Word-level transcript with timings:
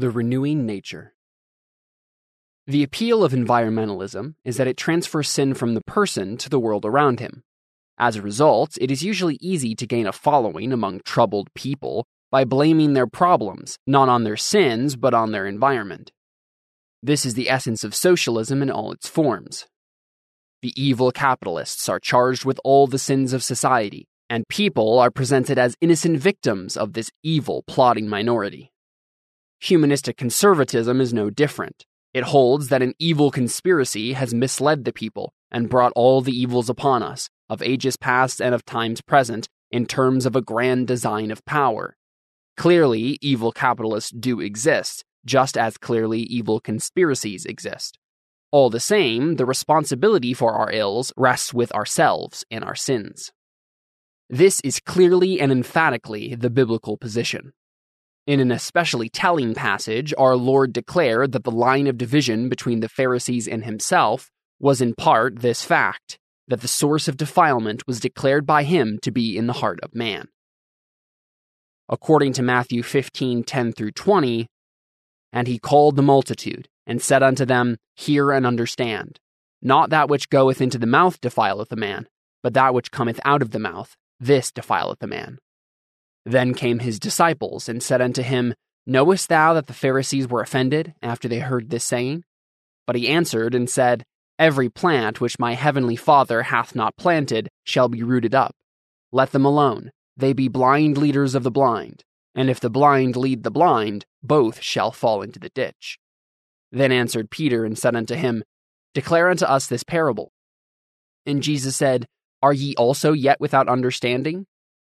The 0.00 0.08
renewing 0.08 0.64
nature. 0.64 1.12
The 2.66 2.82
appeal 2.82 3.22
of 3.22 3.32
environmentalism 3.32 4.34
is 4.46 4.56
that 4.56 4.66
it 4.66 4.78
transfers 4.78 5.28
sin 5.28 5.52
from 5.52 5.74
the 5.74 5.82
person 5.82 6.38
to 6.38 6.48
the 6.48 6.58
world 6.58 6.86
around 6.86 7.20
him. 7.20 7.42
As 7.98 8.16
a 8.16 8.22
result, 8.22 8.78
it 8.80 8.90
is 8.90 9.02
usually 9.02 9.36
easy 9.42 9.74
to 9.74 9.86
gain 9.86 10.06
a 10.06 10.12
following 10.12 10.72
among 10.72 11.02
troubled 11.04 11.52
people 11.52 12.06
by 12.30 12.46
blaming 12.46 12.94
their 12.94 13.06
problems 13.06 13.76
not 13.86 14.08
on 14.08 14.24
their 14.24 14.38
sins 14.38 14.96
but 14.96 15.12
on 15.12 15.32
their 15.32 15.46
environment. 15.46 16.12
This 17.02 17.26
is 17.26 17.34
the 17.34 17.50
essence 17.50 17.84
of 17.84 17.94
socialism 17.94 18.62
in 18.62 18.70
all 18.70 18.92
its 18.92 19.06
forms. 19.06 19.66
The 20.62 20.72
evil 20.82 21.12
capitalists 21.12 21.90
are 21.90 22.00
charged 22.00 22.46
with 22.46 22.58
all 22.64 22.86
the 22.86 22.98
sins 22.98 23.34
of 23.34 23.42
society, 23.42 24.08
and 24.30 24.48
people 24.48 24.98
are 24.98 25.10
presented 25.10 25.58
as 25.58 25.76
innocent 25.82 26.16
victims 26.16 26.74
of 26.74 26.94
this 26.94 27.10
evil 27.22 27.64
plotting 27.66 28.08
minority. 28.08 28.72
Humanistic 29.62 30.16
conservatism 30.16 31.02
is 31.02 31.12
no 31.12 31.28
different. 31.28 31.84
It 32.14 32.24
holds 32.24 32.68
that 32.68 32.80
an 32.80 32.94
evil 32.98 33.30
conspiracy 33.30 34.14
has 34.14 34.32
misled 34.32 34.84
the 34.84 34.92
people 34.92 35.34
and 35.50 35.68
brought 35.68 35.92
all 35.94 36.22
the 36.22 36.32
evils 36.32 36.70
upon 36.70 37.02
us, 37.02 37.28
of 37.50 37.62
ages 37.62 37.96
past 37.96 38.40
and 38.40 38.54
of 38.54 38.64
times 38.64 39.02
present, 39.02 39.48
in 39.70 39.84
terms 39.84 40.24
of 40.24 40.34
a 40.34 40.40
grand 40.40 40.86
design 40.86 41.30
of 41.30 41.44
power. 41.44 41.94
Clearly, 42.56 43.18
evil 43.20 43.52
capitalists 43.52 44.10
do 44.10 44.40
exist, 44.40 45.04
just 45.26 45.58
as 45.58 45.76
clearly 45.76 46.20
evil 46.20 46.58
conspiracies 46.58 47.44
exist. 47.44 47.98
All 48.50 48.70
the 48.70 48.80
same, 48.80 49.36
the 49.36 49.46
responsibility 49.46 50.32
for 50.32 50.54
our 50.54 50.72
ills 50.72 51.12
rests 51.18 51.52
with 51.52 51.70
ourselves 51.72 52.44
and 52.50 52.64
our 52.64 52.74
sins. 52.74 53.30
This 54.30 54.60
is 54.64 54.80
clearly 54.80 55.38
and 55.38 55.52
emphatically 55.52 56.34
the 56.34 56.50
biblical 56.50 56.96
position. 56.96 57.52
In 58.30 58.38
an 58.38 58.52
especially 58.52 59.08
telling 59.08 59.54
passage, 59.54 60.14
our 60.16 60.36
Lord 60.36 60.72
declared 60.72 61.32
that 61.32 61.42
the 61.42 61.50
line 61.50 61.88
of 61.88 61.98
division 61.98 62.48
between 62.48 62.78
the 62.78 62.88
Pharisees 62.88 63.48
and 63.48 63.64
himself 63.64 64.30
was 64.60 64.80
in 64.80 64.94
part 64.94 65.40
this 65.40 65.64
fact 65.64 66.16
that 66.46 66.60
the 66.60 66.68
source 66.68 67.08
of 67.08 67.16
defilement 67.16 67.88
was 67.88 67.98
declared 67.98 68.46
by 68.46 68.62
him 68.62 69.00
to 69.02 69.10
be 69.10 69.36
in 69.36 69.48
the 69.48 69.54
heart 69.54 69.80
of 69.82 69.96
man. 69.96 70.28
According 71.88 72.34
to 72.34 72.42
Matthew 72.42 72.84
15:10 72.84 73.72
through 73.72 73.90
20, 73.90 74.46
and 75.32 75.48
he 75.48 75.58
called 75.58 75.96
the 75.96 76.00
multitude, 76.00 76.68
and 76.86 77.02
said 77.02 77.24
unto 77.24 77.44
them, 77.44 77.78
Hear 77.96 78.30
and 78.30 78.46
understand. 78.46 79.18
Not 79.60 79.90
that 79.90 80.08
which 80.08 80.30
goeth 80.30 80.60
into 80.60 80.78
the 80.78 80.86
mouth 80.86 81.20
defileth 81.20 81.72
a 81.72 81.76
man, 81.76 82.06
but 82.44 82.54
that 82.54 82.74
which 82.74 82.92
cometh 82.92 83.18
out 83.24 83.42
of 83.42 83.50
the 83.50 83.58
mouth, 83.58 83.96
this 84.20 84.52
defileth 84.52 85.02
a 85.02 85.08
man. 85.08 85.40
Then 86.24 86.54
came 86.54 86.80
his 86.80 86.98
disciples 86.98 87.68
and 87.68 87.82
said 87.82 88.00
unto 88.00 88.22
him, 88.22 88.54
Knowest 88.86 89.28
thou 89.28 89.54
that 89.54 89.66
the 89.66 89.72
Pharisees 89.72 90.28
were 90.28 90.40
offended 90.40 90.94
after 91.02 91.28
they 91.28 91.38
heard 91.38 91.70
this 91.70 91.84
saying? 91.84 92.24
But 92.86 92.96
he 92.96 93.08
answered 93.08 93.54
and 93.54 93.68
said, 93.68 94.04
Every 94.38 94.68
plant 94.68 95.20
which 95.20 95.38
my 95.38 95.54
heavenly 95.54 95.96
Father 95.96 96.42
hath 96.42 96.74
not 96.74 96.96
planted 96.96 97.48
shall 97.64 97.88
be 97.88 98.02
rooted 98.02 98.34
up. 98.34 98.54
Let 99.12 99.32
them 99.32 99.44
alone. 99.44 99.90
They 100.16 100.32
be 100.32 100.48
blind 100.48 100.96
leaders 100.96 101.34
of 101.34 101.42
the 101.42 101.50
blind. 101.50 102.02
And 102.34 102.48
if 102.48 102.60
the 102.60 102.70
blind 102.70 103.16
lead 103.16 103.42
the 103.42 103.50
blind, 103.50 104.06
both 104.22 104.62
shall 104.62 104.92
fall 104.92 105.22
into 105.22 105.38
the 105.38 105.50
ditch. 105.50 105.98
Then 106.72 106.92
answered 106.92 107.30
Peter 107.30 107.64
and 107.64 107.78
said 107.78 107.96
unto 107.96 108.14
him, 108.14 108.44
Declare 108.94 109.30
unto 109.30 109.44
us 109.44 109.66
this 109.66 109.82
parable. 109.82 110.32
And 111.26 111.42
Jesus 111.42 111.76
said, 111.76 112.06
Are 112.42 112.52
ye 112.52 112.74
also 112.76 113.12
yet 113.12 113.40
without 113.40 113.68
understanding? 113.68 114.46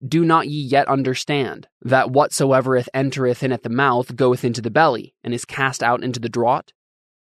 Do 0.06 0.24
not 0.24 0.48
ye 0.48 0.60
yet 0.60 0.86
understand 0.88 1.68
that 1.80 2.10
whatsoever 2.10 2.82
entereth 2.92 3.42
in 3.42 3.52
at 3.52 3.62
the 3.62 3.70
mouth 3.70 4.16
goeth 4.16 4.44
into 4.44 4.60
the 4.60 4.70
belly, 4.70 5.14
and 5.22 5.32
is 5.32 5.44
cast 5.44 5.82
out 5.82 6.04
into 6.04 6.20
the 6.20 6.28
draught? 6.28 6.72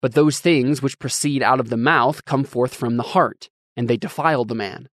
But 0.02 0.12
those 0.12 0.40
things 0.40 0.82
which 0.82 0.98
proceed 0.98 1.42
out 1.42 1.58
of 1.58 1.70
the 1.70 1.78
mouth 1.78 2.24
come 2.26 2.44
forth 2.44 2.74
from 2.74 2.96
the 2.96 3.02
heart, 3.02 3.48
and 3.76 3.88
they 3.88 3.96
defile 3.96 4.44
the 4.44 4.54
man. 4.54 4.88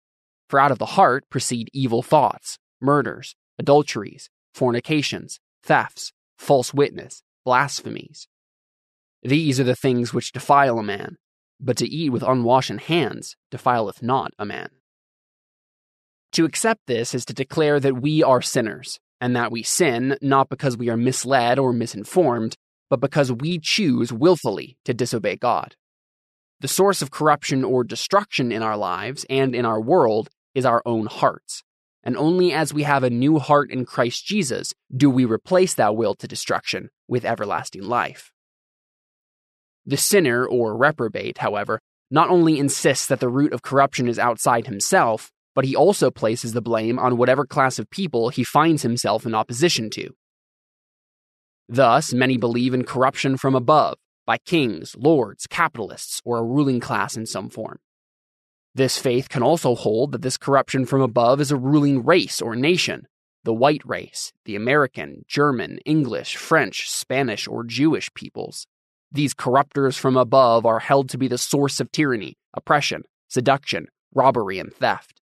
For 0.48 0.60
out 0.60 0.72
of 0.72 0.78
the 0.78 0.98
heart 0.98 1.24
proceed 1.30 1.70
evil 1.74 2.04
thoughts, 2.04 2.60
murders, 2.80 3.36
adulteries, 3.58 4.30
fornications, 4.54 5.40
thefts, 5.64 6.12
false 6.38 6.74
witness, 6.74 7.24
blasphemies. 7.46 8.28
These 9.24 9.60
are 9.60 9.64
the 9.64 9.76
things 9.76 10.14
which 10.14 10.32
defile 10.32 10.78
a 10.78 10.84
man, 10.84 11.18
but 11.60 11.78
to 11.78 11.88
eat 11.88 12.10
with 12.10 12.22
unwashen 12.22 12.80
hands 12.80 13.36
defileth 13.50 14.04
not 14.04 14.34
a 14.38 14.46
man. 14.46 14.70
To 16.34 16.46
accept 16.46 16.82
this 16.88 17.14
is 17.14 17.26
to 17.26 17.34
declare 17.34 17.80
that 17.80 18.02
we 18.02 18.24
are 18.24 18.42
sinners, 18.42 19.00
and 19.20 19.36
that 19.36 19.52
we 19.52 19.64
sin 19.64 20.18
not 20.22 20.50
because 20.50 20.78
we 20.78 20.90
are 20.90 20.98
misled 20.98 21.60
or 21.60 21.74
misinformed, 21.74 22.56
but 22.90 23.00
because 23.00 23.32
we 23.32 23.60
choose 23.60 24.14
willfully 24.14 24.78
to 24.86 24.94
disobey 24.94 25.36
God. 25.36 25.76
The 26.62 26.68
source 26.68 27.02
of 27.02 27.12
corruption 27.12 27.64
or 27.64 27.84
destruction 27.84 28.52
in 28.52 28.64
our 28.64 28.78
lives 28.78 29.26
and 29.30 29.56
in 29.56 29.66
our 29.66 29.82
world 29.82 30.30
is 30.54 30.66
our 30.66 30.82
own 30.86 31.08
hearts. 31.08 31.64
And 32.04 32.18
only 32.18 32.52
as 32.52 32.74
we 32.74 32.84
have 32.84 33.04
a 33.04 33.10
new 33.10 33.40
heart 33.40 33.72
in 33.72 33.86
Christ 33.86 34.26
Jesus 34.26 34.74
do 34.96 35.10
we 35.10 35.26
replace 35.26 35.74
that 35.76 35.96
will 35.96 36.16
to 36.16 36.28
destruction 36.28 36.90
with 37.08 37.26
everlasting 37.26 37.84
life. 37.84 38.32
The 39.86 39.98
sinner 39.98 40.46
or 40.46 40.78
reprobate, 40.78 41.40
however, 41.40 41.80
not 42.10 42.30
only 42.30 42.60
insists 42.60 43.08
that 43.08 43.20
the 43.20 43.30
root 43.30 43.54
of 43.54 43.62
corruption 43.62 44.08
is 44.08 44.20
outside 44.20 44.68
himself, 44.68 45.32
but 45.56 45.66
he 45.66 45.76
also 45.76 46.12
places 46.12 46.54
the 46.54 46.62
blame 46.62 46.98
on 47.00 47.18
whatever 47.18 47.46
class 47.46 47.80
of 47.80 47.90
people 47.90 48.30
he 48.30 48.44
finds 48.44 48.82
himself 48.82 49.26
in 49.26 49.36
opposition 49.36 49.90
to. 49.92 50.10
Thus, 51.68 52.14
many 52.14 52.38
believe 52.38 52.74
in 52.74 52.84
corruption 52.84 53.38
from 53.38 53.56
above, 53.56 53.98
by 54.26 54.38
kings, 54.38 54.96
lords, 54.98 55.48
capitalists, 55.48 56.22
or 56.26 56.38
a 56.38 56.44
ruling 56.44 56.80
class 56.80 57.16
in 57.16 57.26
some 57.26 57.50
form. 57.50 57.80
This 58.74 58.98
faith 58.98 59.30
can 59.30 59.44
also 59.44 59.76
hold 59.76 60.12
that 60.12 60.22
this 60.22 60.38
corruption 60.38 60.86
from 60.86 61.02
above 61.02 61.42
is 61.42 61.52
a 61.52 61.58
ruling 61.58 62.06
race 62.06 62.42
or 62.42 62.56
nation 62.56 63.08
the 63.44 63.54
white 63.54 63.82
race, 63.86 64.32
the 64.46 64.56
American, 64.56 65.24
German, 65.28 65.80
English, 65.86 66.36
French, 66.36 66.90
Spanish, 66.90 67.48
or 67.48 67.64
Jewish 67.64 68.14
peoples. 68.14 68.68
These 69.12 69.34
corruptors 69.34 69.98
from 69.98 70.16
above 70.16 70.66
are 70.66 70.80
held 70.80 71.10
to 71.10 71.18
be 71.18 71.28
the 71.28 71.38
source 71.38 71.80
of 71.80 71.92
tyranny, 71.92 72.38
oppression, 72.54 73.04
seduction, 73.30 73.88
robbery, 74.14 74.60
and 74.60 74.72
theft. 74.74 75.21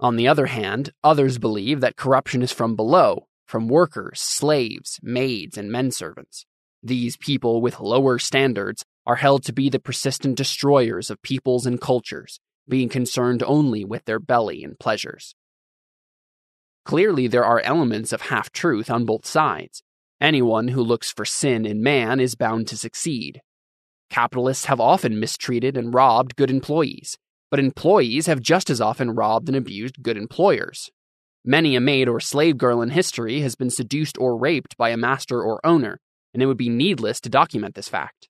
On 0.00 0.16
the 0.16 0.28
other 0.28 0.46
hand, 0.46 0.90
others 1.02 1.38
believe 1.38 1.80
that 1.80 1.96
corruption 1.96 2.40
is 2.42 2.52
from 2.52 2.76
below, 2.76 3.26
from 3.46 3.66
workers, 3.66 4.20
slaves, 4.20 5.00
maids, 5.02 5.58
and 5.58 5.72
men 5.72 5.90
servants. 5.90 6.46
These 6.82 7.16
people 7.16 7.60
with 7.60 7.80
lower 7.80 8.18
standards 8.20 8.84
are 9.04 9.16
held 9.16 9.42
to 9.44 9.52
be 9.52 9.68
the 9.68 9.80
persistent 9.80 10.36
destroyers 10.36 11.10
of 11.10 11.20
peoples 11.22 11.66
and 11.66 11.80
cultures, 11.80 12.38
being 12.68 12.88
concerned 12.88 13.42
only 13.42 13.84
with 13.84 14.04
their 14.04 14.20
belly 14.20 14.62
and 14.62 14.78
pleasures. 14.78 15.34
Clearly, 16.84 17.26
there 17.26 17.44
are 17.44 17.60
elements 17.60 18.12
of 18.12 18.22
half 18.22 18.52
truth 18.52 18.90
on 18.90 19.04
both 19.04 19.26
sides. 19.26 19.82
Anyone 20.20 20.68
who 20.68 20.82
looks 20.82 21.12
for 21.12 21.24
sin 21.24 21.66
in 21.66 21.82
man 21.82 22.20
is 22.20 22.36
bound 22.36 22.68
to 22.68 22.76
succeed. 22.76 23.40
Capitalists 24.10 24.66
have 24.66 24.80
often 24.80 25.18
mistreated 25.20 25.76
and 25.76 25.92
robbed 25.92 26.36
good 26.36 26.50
employees, 26.50 27.18
but 27.50 27.60
employees 27.60 28.26
have 28.26 28.40
just 28.40 28.70
as 28.70 28.80
often 28.80 29.10
robbed 29.10 29.48
and 29.48 29.56
abused 29.56 30.02
good 30.02 30.16
employers. 30.16 30.90
Many 31.44 31.76
a 31.76 31.80
maid 31.80 32.08
or 32.08 32.20
slave 32.20 32.58
girl 32.58 32.82
in 32.82 32.90
history 32.90 33.40
has 33.40 33.54
been 33.54 33.70
seduced 33.70 34.18
or 34.18 34.36
raped 34.36 34.76
by 34.76 34.90
a 34.90 34.96
master 34.96 35.42
or 35.42 35.64
owner, 35.64 36.00
and 36.34 36.42
it 36.42 36.46
would 36.46 36.58
be 36.58 36.68
needless 36.68 37.20
to 37.22 37.30
document 37.30 37.74
this 37.74 37.88
fact. 37.88 38.28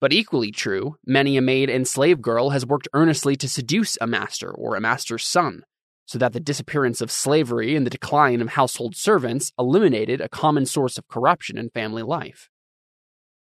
But 0.00 0.12
equally 0.12 0.50
true, 0.50 0.96
many 1.06 1.36
a 1.36 1.42
maid 1.42 1.70
and 1.70 1.86
slave 1.86 2.20
girl 2.20 2.50
has 2.50 2.66
worked 2.66 2.88
earnestly 2.94 3.36
to 3.36 3.48
seduce 3.48 3.98
a 4.00 4.06
master 4.06 4.50
or 4.50 4.74
a 4.74 4.80
master's 4.80 5.24
son, 5.24 5.64
so 6.06 6.18
that 6.18 6.32
the 6.32 6.40
disappearance 6.40 7.00
of 7.00 7.10
slavery 7.10 7.74
and 7.74 7.86
the 7.86 7.90
decline 7.90 8.40
of 8.40 8.50
household 8.50 8.96
servants 8.96 9.52
eliminated 9.58 10.20
a 10.20 10.28
common 10.28 10.66
source 10.66 10.98
of 10.98 11.08
corruption 11.08 11.56
in 11.56 11.70
family 11.70 12.02
life. 12.02 12.48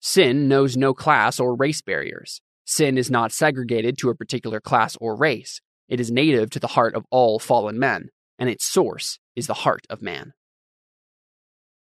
Sin 0.01 0.49
knows 0.49 0.77
no 0.77 0.95
class 0.95 1.39
or 1.39 1.55
race 1.55 1.83
barriers. 1.83 2.41
Sin 2.73 2.97
is 2.97 3.11
not 3.11 3.33
segregated 3.33 3.99
to 3.99 4.09
a 4.09 4.15
particular 4.15 4.59
class 4.59 4.97
or 4.99 5.15
race. 5.15 5.61
It 5.91 6.01
is 6.01 6.11
native 6.11 6.49
to 6.51 6.59
the 6.59 6.69
heart 6.69 6.95
of 6.95 7.05
all 7.11 7.39
fallen 7.39 7.79
men, 7.79 8.09
and 8.39 8.49
its 8.49 8.65
source 8.65 9.19
is 9.37 9.47
the 9.47 9.63
heart 9.65 9.87
of 9.91 10.01
man. 10.01 10.33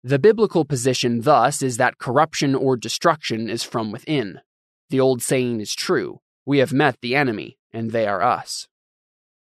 The 0.04 0.20
biblical 0.20 0.64
position, 0.64 1.22
thus, 1.22 1.60
is 1.60 1.76
that 1.78 1.98
corruption 1.98 2.54
or 2.54 2.76
destruction 2.76 3.50
is 3.50 3.64
from 3.64 3.90
within. 3.90 4.42
The 4.90 5.00
old 5.00 5.22
saying 5.22 5.60
is 5.60 5.74
true 5.74 6.20
we 6.44 6.58
have 6.58 6.72
met 6.72 7.00
the 7.02 7.16
enemy, 7.16 7.58
and 7.72 7.90
they 7.90 8.06
are 8.06 8.22
us. 8.22 8.68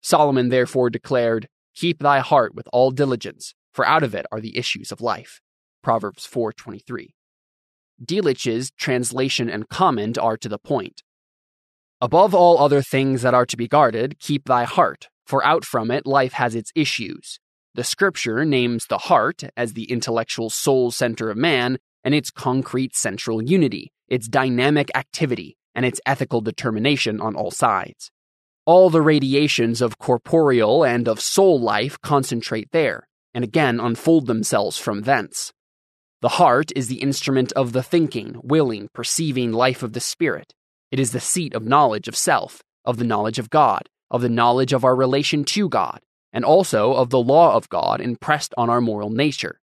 Solomon 0.02 0.50
therefore 0.50 0.90
declared, 0.90 1.48
Keep 1.74 2.00
thy 2.00 2.20
heart 2.20 2.54
with 2.54 2.68
all 2.74 2.92
diligence, 2.92 3.54
for 3.72 3.88
out 3.88 4.04
of 4.04 4.14
it 4.14 4.26
are 4.30 4.42
the 4.42 4.58
issues 4.58 4.92
of 4.92 5.00
life. 5.00 5.40
Proverbs 5.82 6.28
4:23. 6.28 7.16
Delitzsch's 8.04 8.72
translation 8.72 9.50
and 9.50 9.70
comment 9.70 10.18
are 10.18 10.36
to 10.36 10.50
the 10.50 10.60
point. 10.60 11.02
Above 12.02 12.34
all 12.34 12.58
other 12.58 12.82
things 12.82 13.24
that 13.24 13.34
are 13.34 13.46
to 13.46 13.58
be 13.58 13.68
guarded, 13.68 14.18
keep 14.20 14.46
thy 14.46 14.64
heart, 14.64 15.10
for 15.28 15.46
out 15.46 15.66
from 15.66 15.92
it 15.92 16.06
life 16.06 16.32
has 16.32 16.56
its 16.56 16.72
issues. 16.74 17.40
The 17.76 17.84
scripture 17.84 18.46
names 18.46 18.86
the 18.88 18.98
heart 18.98 19.44
as 19.58 19.74
the 19.74 19.92
intellectual 19.92 20.50
soul 20.50 20.92
center 20.92 21.30
of 21.30 21.36
man, 21.36 21.78
and 22.06 22.16
its 22.16 22.32
concrete 22.32 22.96
central 22.96 23.44
unity, 23.44 23.92
its 24.08 24.30
dynamic 24.30 24.90
activity, 24.96 25.58
and 25.76 25.86
its 25.86 26.00
ethical 26.06 26.40
determination 26.40 27.20
on 27.20 27.36
all 27.36 27.52
sides. 27.52 28.12
All 28.66 28.90
the 28.90 29.02
radiations 29.02 29.82
of 29.82 29.98
corporeal 29.98 30.86
and 30.86 31.06
of 31.06 31.20
soul 31.20 31.60
life 31.60 32.00
concentrate 32.02 32.72
there, 32.72 33.10
and 33.34 33.44
again 33.44 33.82
unfold 33.82 34.26
themselves 34.28 34.78
from 34.78 35.02
thence. 35.02 35.52
The 36.22 36.30
heart 36.30 36.72
is 36.78 36.88
the 36.88 37.02
instrument 37.02 37.52
of 37.54 37.74
the 37.74 37.84
thinking, 37.84 38.40
willing, 38.42 38.88
perceiving 38.94 39.52
life 39.52 39.84
of 39.84 39.92
the 39.92 40.00
spirit. 40.00 40.54
It 40.92 41.00
is 41.00 41.12
the 41.12 41.20
seat 41.20 41.54
of 41.54 41.66
knowledge 41.66 42.08
of 42.08 42.16
self, 42.16 42.64
of 42.84 42.98
the 42.98 43.04
knowledge 43.04 43.38
of 43.38 43.50
God, 43.50 43.90
of 44.10 44.22
the 44.22 44.30
knowledge 44.30 44.74
of 44.74 44.84
our 44.84 44.96
relation 44.96 45.44
to 45.46 45.70
God, 45.70 46.00
and 46.34 46.44
also 46.44 46.94
of 46.94 47.10
the 47.10 47.22
law 47.22 47.56
of 47.56 47.70
God 47.70 48.02
impressed 48.02 48.54
on 48.58 48.70
our 48.70 48.82
moral 48.82 49.10
nature. 49.10 49.60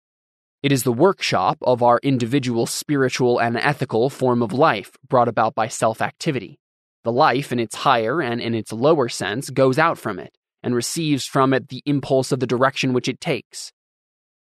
It 0.63 0.73
is 0.73 0.83
the 0.83 0.93
workshop 0.93 1.59
of 1.63 1.83
our 1.83 2.01
individual 2.03 2.67
spiritual 2.67 3.39
and 3.39 3.57
ethical 3.57 4.11
form 4.11 4.43
of 4.43 4.53
life 4.53 4.93
brought 5.09 5.29
about 5.29 5.55
by 5.55 5.69
self 5.69 6.03
activity. 6.03 6.59
The 7.03 7.13
life, 7.13 7.51
in 7.51 7.59
its 7.59 7.77
higher 7.77 8.21
and 8.21 8.41
in 8.41 8.55
its 8.55 8.73
lower 8.73 9.09
sense, 9.09 9.49
goes 9.49 9.79
out 9.79 9.97
from 9.97 10.19
it 10.19 10.37
and 10.63 10.75
receives 10.75 11.25
from 11.25 11.55
it 11.55 11.69
the 11.69 11.83
impulse 11.87 12.31
of 12.31 12.41
the 12.41 12.47
direction 12.47 12.93
which 12.93 13.09
it 13.09 13.21
takes. 13.21 13.73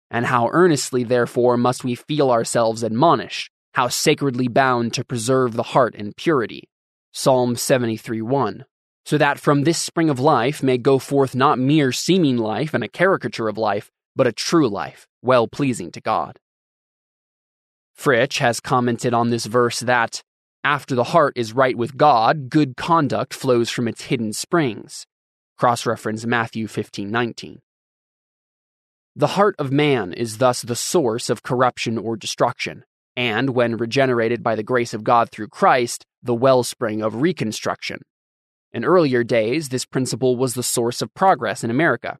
And 0.09 0.25
how 0.25 0.49
earnestly, 0.51 1.05
therefore, 1.05 1.55
must 1.55 1.85
we 1.85 1.95
feel 1.95 2.29
ourselves 2.29 2.83
admonished, 2.83 3.49
how 3.73 3.87
sacredly 3.87 4.47
bound 4.47 4.93
to 4.93 5.03
preserve 5.03 5.53
the 5.53 5.63
heart 5.63 5.95
in 5.95 6.13
purity. 6.13 6.69
Psalm 7.11 7.55
73 7.55 8.21
1 8.21 8.65
so 9.05 9.17
that 9.17 9.39
from 9.39 9.63
this 9.63 9.79
spring 9.79 10.09
of 10.09 10.19
life 10.19 10.61
may 10.61 10.77
go 10.77 10.99
forth 10.99 11.35
not 11.35 11.59
mere 11.59 11.91
seeming 11.91 12.37
life 12.37 12.73
and 12.73 12.83
a 12.83 12.89
caricature 12.89 13.47
of 13.47 13.57
life, 13.57 13.91
but 14.15 14.27
a 14.27 14.31
true 14.31 14.69
life, 14.69 15.07
well 15.21 15.47
pleasing 15.47 15.91
to 15.91 16.01
God. 16.01 16.39
Fritsch 17.97 18.39
has 18.39 18.59
commented 18.59 19.13
on 19.13 19.29
this 19.29 19.45
verse 19.45 19.79
that, 19.81 20.23
after 20.63 20.95
the 20.95 21.05
heart 21.05 21.33
is 21.35 21.53
right 21.53 21.75
with 21.75 21.97
God, 21.97 22.49
good 22.49 22.77
conduct 22.77 23.33
flows 23.33 23.69
from 23.69 23.87
its 23.87 24.03
hidden 24.03 24.33
springs. 24.33 25.05
Cross 25.57 25.85
reference 25.85 26.25
Matthew 26.25 26.67
15 26.67 27.09
19. 27.09 27.59
The 29.15 29.27
heart 29.27 29.55
of 29.59 29.71
man 29.71 30.13
is 30.13 30.37
thus 30.37 30.61
the 30.61 30.75
source 30.75 31.29
of 31.29 31.43
corruption 31.43 31.97
or 31.97 32.15
destruction, 32.15 32.85
and 33.21 33.51
when 33.51 33.77
regenerated 33.77 34.41
by 34.41 34.55
the 34.55 34.63
grace 34.63 34.95
of 34.95 35.03
God 35.03 35.29
through 35.29 35.47
Christ, 35.47 36.07
the 36.23 36.33
wellspring 36.33 37.03
of 37.03 37.21
reconstruction. 37.21 37.99
In 38.73 38.83
earlier 38.83 39.23
days, 39.23 39.69
this 39.69 39.85
principle 39.85 40.37
was 40.37 40.55
the 40.55 40.63
source 40.63 41.03
of 41.03 41.13
progress 41.13 41.63
in 41.63 41.69
America. 41.69 42.17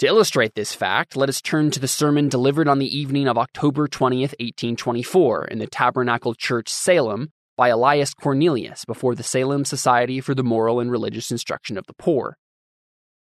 To 0.00 0.06
illustrate 0.06 0.54
this 0.54 0.74
fact, 0.74 1.16
let 1.16 1.30
us 1.30 1.40
turn 1.40 1.70
to 1.70 1.80
the 1.80 1.88
sermon 1.88 2.28
delivered 2.28 2.68
on 2.68 2.80
the 2.80 2.94
evening 2.94 3.26
of 3.26 3.38
October 3.38 3.88
20th, 3.88 4.34
1824, 4.40 5.46
in 5.46 5.58
the 5.58 5.66
Tabernacle 5.66 6.34
Church, 6.34 6.68
Salem, 6.68 7.30
by 7.56 7.68
Elias 7.68 8.12
Cornelius 8.12 8.84
before 8.84 9.14
the 9.14 9.22
Salem 9.22 9.64
Society 9.64 10.20
for 10.20 10.34
the 10.34 10.44
Moral 10.44 10.80
and 10.80 10.90
Religious 10.90 11.30
Instruction 11.30 11.78
of 11.78 11.86
the 11.86 11.94
Poor. 11.94 12.36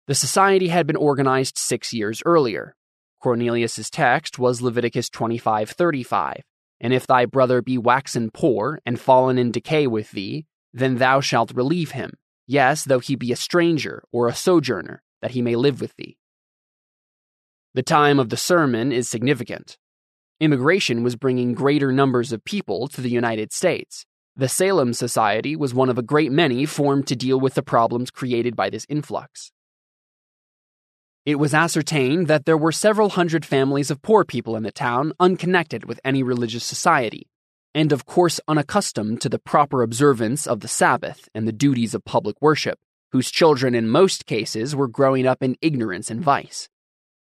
The 0.06 0.14
society 0.14 0.68
had 0.68 0.86
been 0.86 0.96
organized 0.96 1.58
six 1.58 1.92
years 1.92 2.22
earlier. 2.24 2.74
Cornelius's 3.22 3.90
text 3.90 4.38
was 4.38 4.62
Leviticus 4.62 5.10
25:35, 5.10 6.40
"And 6.80 6.92
if 6.92 7.06
thy 7.06 7.26
brother 7.26 7.60
be 7.62 7.76
waxen 7.76 8.30
poor 8.30 8.80
and 8.86 8.98
fallen 8.98 9.38
in 9.38 9.50
decay 9.50 9.86
with 9.86 10.12
thee, 10.12 10.46
then 10.72 10.96
thou 10.96 11.20
shalt 11.20 11.52
relieve 11.52 11.90
him, 11.92 12.12
yes, 12.46 12.84
though 12.84 13.00
he 13.00 13.16
be 13.16 13.32
a 13.32 13.36
stranger 13.36 14.02
or 14.12 14.28
a 14.28 14.34
sojourner, 14.34 15.02
that 15.22 15.32
he 15.32 15.42
may 15.42 15.56
live 15.56 15.80
with 15.80 15.94
thee. 15.96 16.16
The 17.74 17.82
time 17.82 18.18
of 18.18 18.30
the 18.30 18.36
sermon 18.36 18.92
is 18.92 19.08
significant. 19.08 19.78
Immigration 20.40 21.02
was 21.02 21.16
bringing 21.16 21.52
greater 21.52 21.92
numbers 21.92 22.32
of 22.32 22.44
people 22.44 22.88
to 22.88 23.00
the 23.00 23.10
United 23.10 23.52
States. 23.52 24.06
The 24.34 24.48
Salem 24.48 24.94
Society 24.94 25.54
was 25.54 25.74
one 25.74 25.90
of 25.90 25.98
a 25.98 26.02
great 26.02 26.32
many 26.32 26.64
formed 26.64 27.06
to 27.08 27.16
deal 27.16 27.38
with 27.38 27.54
the 27.54 27.62
problems 27.62 28.10
created 28.10 28.56
by 28.56 28.70
this 28.70 28.86
influx. 28.88 29.52
It 31.30 31.38
was 31.38 31.54
ascertained 31.54 32.26
that 32.26 32.44
there 32.44 32.58
were 32.58 32.72
several 32.72 33.10
hundred 33.10 33.46
families 33.46 33.88
of 33.88 34.02
poor 34.02 34.24
people 34.24 34.56
in 34.56 34.64
the 34.64 34.72
town 34.72 35.12
unconnected 35.20 35.84
with 35.84 36.00
any 36.04 36.24
religious 36.24 36.64
society, 36.64 37.30
and 37.72 37.92
of 37.92 38.04
course 38.04 38.40
unaccustomed 38.48 39.20
to 39.20 39.28
the 39.28 39.38
proper 39.38 39.84
observance 39.84 40.48
of 40.48 40.58
the 40.58 40.66
Sabbath 40.66 41.28
and 41.32 41.46
the 41.46 41.52
duties 41.52 41.94
of 41.94 42.04
public 42.04 42.34
worship, 42.42 42.80
whose 43.12 43.30
children 43.30 43.76
in 43.76 43.88
most 43.88 44.26
cases 44.26 44.74
were 44.74 44.88
growing 44.88 45.24
up 45.24 45.40
in 45.40 45.54
ignorance 45.62 46.10
and 46.10 46.20
vice. 46.20 46.68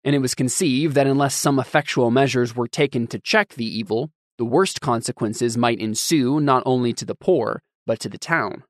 And 0.04 0.16
it 0.16 0.20
was 0.20 0.34
conceived 0.34 0.94
that 0.94 1.06
unless 1.06 1.34
some 1.34 1.58
effectual 1.58 2.10
measures 2.10 2.56
were 2.56 2.66
taken 2.66 3.08
to 3.08 3.18
check 3.18 3.50
the 3.50 3.66
evil, 3.66 4.10
the 4.38 4.46
worst 4.46 4.80
consequences 4.80 5.58
might 5.58 5.80
ensue 5.80 6.40
not 6.40 6.62
only 6.64 6.94
to 6.94 7.04
the 7.04 7.14
poor, 7.14 7.60
but 7.86 8.00
to 8.00 8.08
the 8.08 8.16
town. 8.16 8.64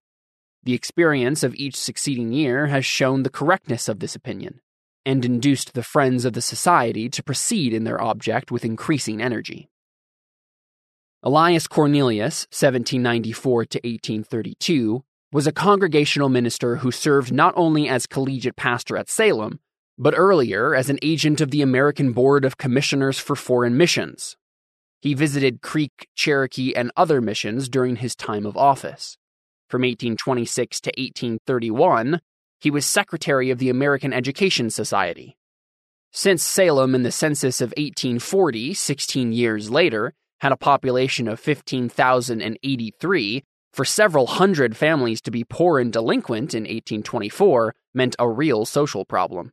The 0.65 0.75
experience 0.75 1.45
of 1.45 1.55
each 1.55 1.77
succeeding 1.77 2.33
year 2.33 2.67
has 2.67 2.85
shown 2.85 3.23
the 3.23 3.31
correctness 3.31 3.89
of 3.89 4.01
this 4.01 4.17
opinion, 4.17 4.61
and 5.05 5.25
induced 5.25 5.75
the 5.75 5.83
friends 5.83 6.25
of 6.25 6.33
the 6.33 6.43
society 6.43 7.09
to 7.09 7.23
proceed 7.23 7.73
in 7.73 7.85
their 7.85 8.01
object 8.01 8.51
with 8.51 8.65
increasing 8.65 9.23
energy. 9.23 9.69
Elias 11.23 11.67
Cornelius, 11.67 12.47
1794 12.51 13.65
to 13.65 13.79
1832, 13.79 15.03
was 15.33 15.47
a 15.47 15.53
congregational 15.53 16.29
minister 16.29 16.77
who 16.77 16.91
served 16.91 17.33
not 17.33 17.53
only 17.57 17.89
as 17.89 18.07
collegiate 18.07 18.57
pastor 18.57 18.97
at 18.97 19.11
Salem, 19.11 19.61
but 19.99 20.15
earlier 20.17 20.75
as 20.75 20.89
an 20.89 20.99
agent 21.03 21.41
of 21.41 21.51
the 21.51 21.61
American 21.61 22.13
Board 22.13 22.45
of 22.45 22.57
Commissioners 22.57 23.19
for 23.19 23.35
Foreign 23.35 23.77
Missions. 23.77 24.37
He 25.01 25.15
visited 25.15 25.61
Creek, 25.61 26.09
Cherokee, 26.15 26.75
and 26.75 26.93
other 26.97 27.21
missions 27.21 27.69
during 27.69 27.97
his 27.97 28.15
time 28.17 28.47
of 28.47 28.57
office. 28.57 29.19
From 29.69 29.83
1826 29.83 30.81
to 30.83 30.91
1831, 30.91 32.21
he 32.59 32.71
was 32.71 32.87
secretary 32.87 33.51
of 33.51 33.59
the 33.59 33.71
American 33.71 34.13
Education 34.13 34.71
Society. 34.71 35.37
Since 36.13 36.43
Salem 36.43 36.95
in 36.95 37.03
the 37.03 37.13
census 37.13 37.61
of 37.61 37.75
1840, 37.77 38.75
16 38.75 39.33
years 39.33 39.71
later, 39.71 40.15
had 40.41 40.53
a 40.53 40.57
population 40.57 41.29
of 41.29 41.41
15,083, 41.41 43.45
for 43.73 43.85
several 43.85 44.27
hundred 44.27 44.77
families 44.77 45.21
to 45.21 45.31
be 45.31 45.45
poor 45.45 45.79
and 45.79 45.93
delinquent 45.93 46.55
in 46.55 46.63
1824 46.63 47.75
meant 47.95 48.17
a 48.19 48.29
real 48.29 48.65
social 48.65 49.05
problem. 49.05 49.53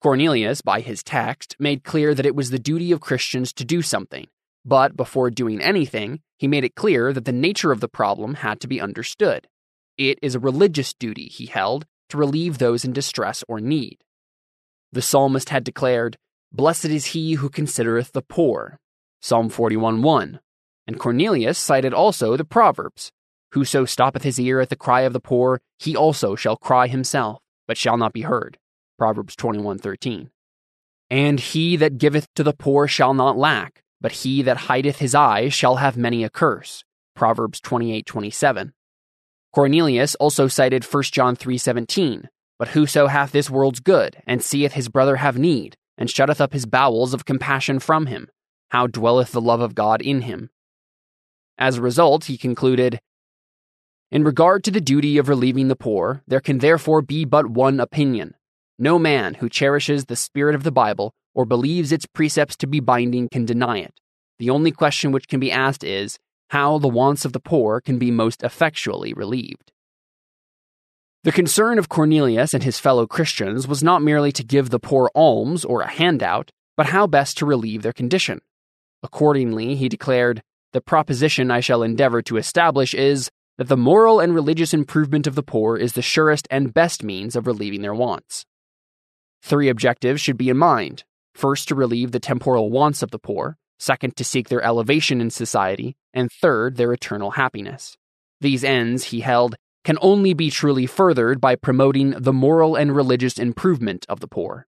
Cornelius, 0.00 0.60
by 0.60 0.80
his 0.80 1.02
text, 1.02 1.56
made 1.58 1.84
clear 1.84 2.14
that 2.14 2.26
it 2.26 2.34
was 2.34 2.50
the 2.50 2.58
duty 2.58 2.92
of 2.92 3.00
Christians 3.00 3.52
to 3.54 3.64
do 3.64 3.82
something, 3.82 4.26
but 4.64 4.96
before 4.96 5.30
doing 5.30 5.60
anything, 5.60 6.20
he 6.36 6.48
made 6.48 6.64
it 6.64 6.74
clear 6.74 7.12
that 7.12 7.24
the 7.24 7.32
nature 7.32 7.72
of 7.72 7.80
the 7.80 7.88
problem 7.88 8.34
had 8.34 8.60
to 8.60 8.68
be 8.68 8.80
understood. 8.80 9.48
It 9.96 10.18
is 10.22 10.34
a 10.34 10.40
religious 10.40 10.94
duty, 10.94 11.26
he 11.26 11.46
held, 11.46 11.86
to 12.08 12.16
relieve 12.16 12.58
those 12.58 12.84
in 12.84 12.92
distress 12.92 13.44
or 13.48 13.60
need. 13.60 13.98
The 14.92 15.02
psalmist 15.02 15.48
had 15.48 15.64
declared, 15.64 16.18
Blessed 16.52 16.86
is 16.86 17.06
he 17.06 17.34
who 17.34 17.48
considereth 17.48 18.12
the 18.12 18.22
poor, 18.22 18.78
Psalm 19.20 19.48
41 19.48 20.02
1. 20.02 20.40
And 20.86 20.98
Cornelius 20.98 21.58
cited 21.58 21.94
also 21.94 22.36
the 22.36 22.44
Proverbs 22.44 23.12
Whoso 23.52 23.84
stoppeth 23.84 24.22
his 24.22 24.40
ear 24.40 24.60
at 24.60 24.70
the 24.70 24.76
cry 24.76 25.02
of 25.02 25.12
the 25.12 25.20
poor, 25.20 25.60
he 25.78 25.94
also 25.94 26.34
shall 26.34 26.56
cry 26.56 26.86
himself, 26.86 27.42
but 27.68 27.76
shall 27.76 27.98
not 27.98 28.14
be 28.14 28.22
heard. 28.22 28.58
Proverbs 28.98 29.36
21 29.36 29.78
13. 29.78 30.30
And 31.10 31.38
he 31.38 31.76
that 31.76 31.98
giveth 31.98 32.32
to 32.34 32.42
the 32.42 32.54
poor 32.54 32.88
shall 32.88 33.12
not 33.12 33.36
lack, 33.36 33.82
but 34.00 34.12
he 34.12 34.40
that 34.42 34.56
hideth 34.56 34.98
his 34.98 35.14
eyes 35.14 35.52
shall 35.52 35.76
have 35.76 35.98
many 35.98 36.24
a 36.24 36.30
curse. 36.30 36.82
Proverbs 37.14 37.60
28 37.60 38.06
27. 38.06 38.72
Cornelius 39.52 40.14
also 40.14 40.48
cited 40.48 40.82
1 40.82 41.02
John 41.12 41.36
3:17, 41.36 42.28
but 42.58 42.68
whoso 42.68 43.06
hath 43.06 43.32
this 43.32 43.50
world's 43.50 43.80
good 43.80 44.16
and 44.26 44.42
seeth 44.42 44.72
his 44.72 44.88
brother 44.88 45.16
have 45.16 45.38
need 45.38 45.76
and 45.98 46.10
shutteth 46.10 46.40
up 46.40 46.54
his 46.54 46.64
bowels 46.64 47.12
of 47.12 47.26
compassion 47.26 47.78
from 47.78 48.06
him, 48.06 48.28
how 48.70 48.86
dwelleth 48.86 49.32
the 49.32 49.40
love 49.40 49.60
of 49.60 49.74
God 49.74 50.00
in 50.00 50.22
him? 50.22 50.48
As 51.58 51.76
a 51.76 51.82
result, 51.82 52.24
he 52.24 52.38
concluded 52.38 52.98
In 54.10 54.24
regard 54.24 54.64
to 54.64 54.70
the 54.70 54.80
duty 54.80 55.18
of 55.18 55.28
relieving 55.28 55.68
the 55.68 55.76
poor, 55.76 56.22
there 56.26 56.40
can 56.40 56.58
therefore 56.58 57.02
be 57.02 57.26
but 57.26 57.46
one 57.46 57.78
opinion. 57.78 58.34
No 58.78 58.98
man 58.98 59.34
who 59.34 59.50
cherishes 59.50 60.06
the 60.06 60.16
spirit 60.16 60.54
of 60.54 60.62
the 60.62 60.72
Bible 60.72 61.12
or 61.34 61.44
believes 61.44 61.92
its 61.92 62.06
precepts 62.06 62.56
to 62.56 62.66
be 62.66 62.80
binding 62.80 63.28
can 63.28 63.44
deny 63.44 63.78
it. 63.78 63.92
The 64.38 64.48
only 64.48 64.72
question 64.72 65.12
which 65.12 65.28
can 65.28 65.40
be 65.40 65.52
asked 65.52 65.84
is 65.84 66.18
how 66.52 66.78
the 66.78 66.88
wants 66.88 67.24
of 67.24 67.32
the 67.32 67.40
poor 67.40 67.80
can 67.80 67.98
be 67.98 68.10
most 68.10 68.42
effectually 68.42 69.14
relieved. 69.14 69.72
The 71.24 71.32
concern 71.32 71.78
of 71.78 71.88
Cornelius 71.88 72.52
and 72.52 72.62
his 72.62 72.78
fellow 72.78 73.06
Christians 73.06 73.66
was 73.66 73.82
not 73.82 74.02
merely 74.02 74.32
to 74.32 74.44
give 74.44 74.68
the 74.68 74.78
poor 74.78 75.10
alms 75.14 75.64
or 75.64 75.80
a 75.80 75.90
handout, 75.90 76.50
but 76.76 76.86
how 76.86 77.06
best 77.06 77.38
to 77.38 77.46
relieve 77.46 77.80
their 77.80 77.94
condition. 77.94 78.40
Accordingly, 79.02 79.76
he 79.76 79.88
declared, 79.88 80.42
The 80.72 80.82
proposition 80.82 81.50
I 81.50 81.60
shall 81.60 81.82
endeavor 81.82 82.20
to 82.22 82.36
establish 82.36 82.92
is 82.92 83.30
that 83.56 83.68
the 83.68 83.76
moral 83.78 84.20
and 84.20 84.34
religious 84.34 84.74
improvement 84.74 85.26
of 85.26 85.34
the 85.34 85.42
poor 85.42 85.78
is 85.78 85.94
the 85.94 86.02
surest 86.02 86.46
and 86.50 86.74
best 86.74 87.02
means 87.02 87.34
of 87.34 87.46
relieving 87.46 87.80
their 87.80 87.94
wants. 87.94 88.44
Three 89.42 89.70
objectives 89.70 90.20
should 90.20 90.36
be 90.36 90.50
in 90.50 90.58
mind 90.58 91.04
first, 91.34 91.68
to 91.68 91.74
relieve 91.74 92.12
the 92.12 92.20
temporal 92.20 92.70
wants 92.70 93.02
of 93.02 93.10
the 93.10 93.18
poor, 93.18 93.56
second, 93.82 94.16
to 94.16 94.24
seek 94.24 94.48
their 94.48 94.62
elevation 94.62 95.20
in 95.20 95.30
society, 95.30 95.96
and 96.14 96.30
third, 96.30 96.76
their 96.76 96.92
eternal 96.92 97.32
happiness. 97.32 97.96
These 98.40 98.64
ends, 98.64 99.04
he 99.04 99.20
held, 99.20 99.56
can 99.84 99.98
only 100.00 100.32
be 100.34 100.50
truly 100.50 100.86
furthered 100.86 101.40
by 101.40 101.56
promoting 101.56 102.10
the 102.10 102.32
moral 102.32 102.76
and 102.76 102.94
religious 102.94 103.38
improvement 103.38 104.06
of 104.08 104.20
the 104.20 104.28
poor. 104.28 104.66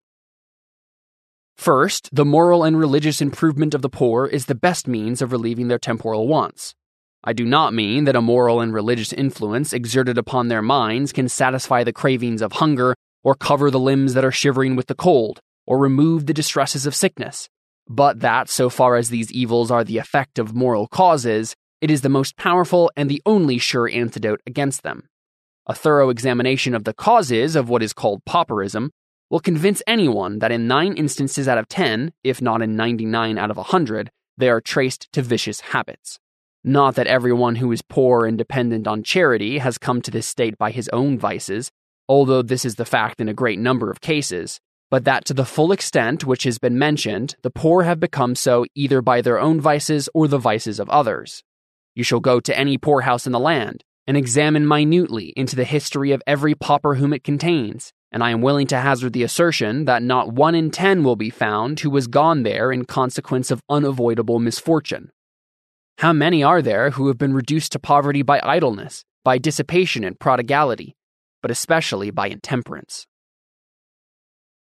First, 1.56 2.10
the 2.12 2.24
moral 2.24 2.64
and 2.64 2.76
religious 2.76 3.20
improvement 3.20 3.74
of 3.74 3.82
the 3.82 3.88
poor 3.88 4.26
is 4.26 4.46
the 4.46 4.56
best 4.56 4.88
means 4.88 5.22
of 5.22 5.30
relieving 5.30 5.68
their 5.68 5.78
temporal 5.78 6.26
wants. 6.26 6.74
I 7.22 7.32
do 7.32 7.44
not 7.44 7.72
mean 7.72 8.04
that 8.04 8.16
a 8.16 8.20
moral 8.20 8.60
and 8.60 8.74
religious 8.74 9.12
influence 9.12 9.72
exerted 9.72 10.18
upon 10.18 10.48
their 10.48 10.62
minds 10.62 11.12
can 11.12 11.28
satisfy 11.28 11.84
the 11.84 11.92
cravings 11.92 12.42
of 12.42 12.54
hunger, 12.54 12.94
or 13.22 13.34
cover 13.34 13.70
the 13.70 13.78
limbs 13.78 14.14
that 14.14 14.24
are 14.24 14.32
shivering 14.32 14.76
with 14.76 14.88
the 14.88 14.94
cold, 14.94 15.40
or 15.66 15.78
remove 15.78 16.26
the 16.26 16.34
distresses 16.34 16.84
of 16.84 16.94
sickness, 16.94 17.48
but 17.88 18.20
that, 18.20 18.48
so 18.48 18.70
far 18.70 18.96
as 18.96 19.08
these 19.08 19.32
evils 19.32 19.70
are 19.70 19.84
the 19.84 19.98
effect 19.98 20.38
of 20.38 20.54
moral 20.54 20.86
causes, 20.86 21.54
it 21.80 21.90
is 21.90 22.00
the 22.00 22.08
most 22.08 22.36
powerful 22.36 22.90
and 22.96 23.10
the 23.10 23.22
only 23.26 23.58
sure 23.58 23.88
antidote 23.88 24.40
against 24.46 24.82
them. 24.82 25.08
A 25.66 25.74
thorough 25.74 26.10
examination 26.10 26.74
of 26.74 26.84
the 26.84 26.94
causes 26.94 27.56
of 27.56 27.68
what 27.68 27.82
is 27.82 27.92
called 27.92 28.24
pauperism 28.24 28.90
will 29.30 29.40
convince 29.40 29.82
anyone 29.86 30.38
that 30.38 30.52
in 30.52 30.66
9 30.66 30.94
instances 30.94 31.48
out 31.48 31.58
of 31.58 31.68
10, 31.68 32.12
if 32.22 32.40
not 32.40 32.62
in 32.62 32.76
99 32.76 33.38
out 33.38 33.50
of 33.50 33.56
100, 33.56 34.10
they 34.36 34.48
are 34.48 34.60
traced 34.60 35.10
to 35.12 35.22
vicious 35.22 35.60
habits. 35.60 36.18
Not 36.62 36.94
that 36.94 37.06
everyone 37.06 37.56
who 37.56 37.70
is 37.72 37.82
poor 37.82 38.24
and 38.26 38.38
dependent 38.38 38.86
on 38.86 39.02
charity 39.02 39.58
has 39.58 39.76
come 39.76 40.00
to 40.02 40.10
this 40.10 40.26
state 40.26 40.56
by 40.56 40.70
his 40.70 40.88
own 40.90 41.18
vices, 41.18 41.70
although 42.08 42.42
this 42.42 42.64
is 42.64 42.76
the 42.76 42.84
fact 42.84 43.20
in 43.20 43.28
a 43.28 43.34
great 43.34 43.58
number 43.58 43.90
of 43.90 44.00
cases, 44.00 44.60
but 44.94 45.06
that 45.06 45.24
to 45.24 45.34
the 45.34 45.44
full 45.44 45.72
extent 45.72 46.24
which 46.24 46.44
has 46.44 46.58
been 46.58 46.78
mentioned, 46.78 47.34
the 47.42 47.50
poor 47.50 47.82
have 47.82 47.98
become 47.98 48.36
so 48.36 48.64
either 48.76 49.02
by 49.02 49.20
their 49.20 49.40
own 49.40 49.60
vices 49.60 50.08
or 50.14 50.28
the 50.28 50.38
vices 50.38 50.78
of 50.78 50.88
others. 50.88 51.42
You 51.96 52.04
shall 52.04 52.20
go 52.20 52.38
to 52.38 52.56
any 52.56 52.78
poorhouse 52.78 53.26
in 53.26 53.32
the 53.32 53.40
land, 53.40 53.82
and 54.06 54.16
examine 54.16 54.68
minutely 54.68 55.32
into 55.36 55.56
the 55.56 55.64
history 55.64 56.12
of 56.12 56.22
every 56.28 56.54
pauper 56.54 56.94
whom 56.94 57.12
it 57.12 57.24
contains, 57.24 57.92
and 58.12 58.22
I 58.22 58.30
am 58.30 58.40
willing 58.40 58.68
to 58.68 58.78
hazard 58.78 59.14
the 59.14 59.24
assertion 59.24 59.86
that 59.86 60.00
not 60.00 60.32
one 60.32 60.54
in 60.54 60.70
ten 60.70 61.02
will 61.02 61.16
be 61.16 61.28
found 61.28 61.80
who 61.80 61.92
has 61.96 62.06
gone 62.06 62.44
there 62.44 62.70
in 62.70 62.84
consequence 62.84 63.50
of 63.50 63.64
unavoidable 63.68 64.38
misfortune. 64.38 65.10
How 65.98 66.12
many 66.12 66.44
are 66.44 66.62
there 66.62 66.90
who 66.90 67.08
have 67.08 67.18
been 67.18 67.34
reduced 67.34 67.72
to 67.72 67.80
poverty 67.80 68.22
by 68.22 68.40
idleness, 68.44 69.04
by 69.24 69.38
dissipation 69.38 70.04
and 70.04 70.20
prodigality, 70.20 70.94
but 71.42 71.50
especially 71.50 72.12
by 72.12 72.28
intemperance? 72.28 73.08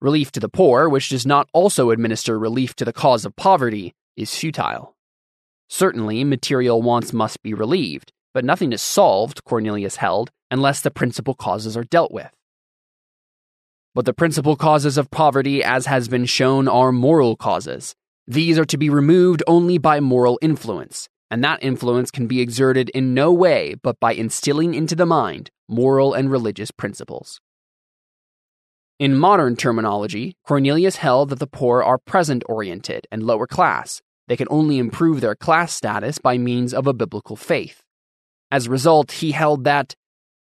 Relief 0.03 0.33
to 0.33 0.41
the 0.41 0.49
poor, 0.49 0.89
which 0.89 1.07
does 1.07 1.25
not 1.25 1.47
also 1.53 1.89
administer 1.89 2.37
relief 2.37 2.75
to 2.75 2.83
the 2.83 2.91
cause 2.91 3.23
of 3.23 3.37
poverty, 3.37 3.93
is 4.17 4.35
futile. 4.35 4.97
Certainly, 5.69 6.25
material 6.25 6.81
wants 6.81 7.13
must 7.13 7.41
be 7.41 7.53
relieved, 7.53 8.11
but 8.33 8.43
nothing 8.43 8.73
is 8.73 8.81
solved, 8.81 9.45
Cornelius 9.45 9.95
held, 9.95 10.29
unless 10.51 10.81
the 10.81 10.91
principal 10.91 11.33
causes 11.33 11.77
are 11.77 11.85
dealt 11.85 12.11
with. 12.11 12.29
But 13.95 14.03
the 14.03 14.13
principal 14.13 14.57
causes 14.57 14.97
of 14.97 15.09
poverty, 15.09 15.63
as 15.63 15.85
has 15.85 16.09
been 16.09 16.25
shown, 16.25 16.67
are 16.67 16.91
moral 16.91 17.37
causes. 17.37 17.95
These 18.27 18.59
are 18.59 18.65
to 18.65 18.77
be 18.77 18.89
removed 18.89 19.41
only 19.47 19.77
by 19.77 20.01
moral 20.01 20.37
influence, 20.41 21.07
and 21.31 21.41
that 21.45 21.63
influence 21.63 22.11
can 22.11 22.27
be 22.27 22.41
exerted 22.41 22.89
in 22.89 23.13
no 23.13 23.31
way 23.31 23.75
but 23.81 24.01
by 24.01 24.13
instilling 24.13 24.73
into 24.73 24.97
the 24.97 25.05
mind 25.05 25.49
moral 25.69 26.13
and 26.13 26.29
religious 26.29 26.71
principles. 26.71 27.39
In 28.99 29.17
modern 29.17 29.55
terminology, 29.55 30.35
Cornelius 30.45 30.97
held 30.97 31.29
that 31.29 31.39
the 31.39 31.47
poor 31.47 31.81
are 31.81 31.97
present 31.97 32.43
oriented 32.47 33.07
and 33.11 33.23
lower 33.23 33.47
class. 33.47 34.01
They 34.27 34.37
can 34.37 34.47
only 34.51 34.77
improve 34.77 35.19
their 35.19 35.35
class 35.35 35.73
status 35.73 36.19
by 36.19 36.37
means 36.37 36.73
of 36.73 36.85
a 36.85 36.93
biblical 36.93 37.35
faith. 37.35 37.81
As 38.51 38.67
a 38.67 38.71
result, 38.71 39.13
he 39.13 39.31
held 39.31 39.63
that, 39.63 39.95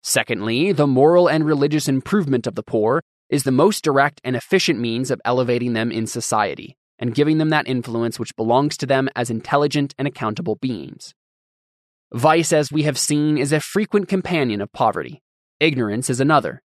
secondly, 0.02 0.72
the 0.72 0.88
moral 0.88 1.30
and 1.30 1.46
religious 1.46 1.88
improvement 1.88 2.48
of 2.48 2.56
the 2.56 2.64
poor 2.64 3.04
is 3.30 3.44
the 3.44 3.52
most 3.52 3.84
direct 3.84 4.20
and 4.24 4.36
efficient 4.36 4.80
means 4.80 5.12
of 5.12 5.22
elevating 5.24 5.74
them 5.74 5.92
in 5.92 6.08
society 6.08 6.76
and 6.98 7.14
giving 7.16 7.38
them 7.38 7.50
that 7.50 7.68
influence 7.68 8.20
which 8.20 8.36
belongs 8.36 8.76
to 8.78 8.88
them 8.88 9.10
as 9.16 9.30
intelligent 9.30 9.94
and 9.98 10.08
accountable 10.08 10.56
beings. 10.56 11.14
Vice, 12.12 12.52
as 12.52 12.72
we 12.72 12.84
have 12.84 12.98
seen, 12.98 13.38
is 13.38 13.54
a 13.54 13.60
frequent 13.60 14.08
companion 14.08 14.60
of 14.60 14.74
poverty. 14.74 15.22
Ignorance 15.60 16.10
is 16.10 16.20
another. 16.20 16.62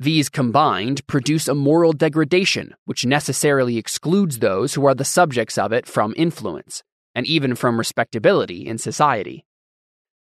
These 0.00 0.30
combined 0.30 1.06
produce 1.06 1.46
a 1.46 1.54
moral 1.54 1.92
degradation 1.92 2.74
which 2.86 3.04
necessarily 3.04 3.76
excludes 3.76 4.38
those 4.38 4.72
who 4.72 4.86
are 4.86 4.94
the 4.94 5.04
subjects 5.04 5.58
of 5.58 5.74
it 5.74 5.86
from 5.86 6.14
influence, 6.16 6.82
and 7.14 7.26
even 7.26 7.54
from 7.54 7.76
respectability 7.76 8.66
in 8.66 8.78
society. 8.78 9.44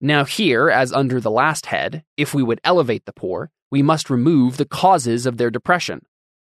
Now, 0.00 0.24
here, 0.24 0.70
as 0.70 0.92
under 0.92 1.20
the 1.20 1.32
last 1.32 1.66
head, 1.66 2.04
if 2.16 2.32
we 2.32 2.44
would 2.44 2.60
elevate 2.62 3.06
the 3.06 3.12
poor, 3.12 3.50
we 3.68 3.82
must 3.82 4.08
remove 4.08 4.56
the 4.56 4.66
causes 4.66 5.26
of 5.26 5.36
their 5.36 5.50
depression. 5.50 6.06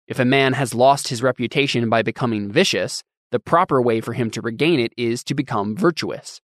If 0.07 0.17
a 0.17 0.25
man 0.25 0.53
has 0.53 0.73
lost 0.73 1.09
his 1.09 1.21
reputation 1.21 1.91
by 1.91 2.01
becoming 2.01 2.51
vicious, 2.51 3.03
the 3.29 3.39
proper 3.39 3.79
way 3.79 4.01
for 4.01 4.13
him 4.13 4.31
to 4.31 4.41
regain 4.41 4.79
it 4.79 4.91
is 4.97 5.23
to 5.25 5.35
become 5.35 5.77
virtuous. 5.77 6.41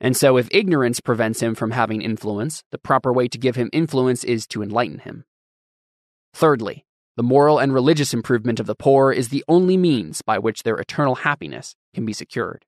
And 0.00 0.16
so, 0.16 0.38
if 0.38 0.48
ignorance 0.50 0.98
prevents 0.98 1.40
him 1.40 1.54
from 1.54 1.72
having 1.72 2.00
influence, 2.00 2.62
the 2.70 2.78
proper 2.78 3.12
way 3.12 3.28
to 3.28 3.36
give 3.36 3.56
him 3.56 3.68
influence 3.70 4.24
is 4.24 4.46
to 4.46 4.62
enlighten 4.62 5.00
him. 5.00 5.26
Thirdly, 6.36 6.84
the 7.16 7.22
moral 7.22 7.58
and 7.58 7.72
religious 7.72 8.12
improvement 8.12 8.60
of 8.60 8.66
the 8.66 8.74
poor 8.74 9.10
is 9.10 9.30
the 9.30 9.42
only 9.48 9.78
means 9.78 10.20
by 10.20 10.38
which 10.38 10.64
their 10.64 10.76
eternal 10.76 11.14
happiness 11.14 11.74
can 11.94 12.04
be 12.04 12.12
secured. 12.12 12.66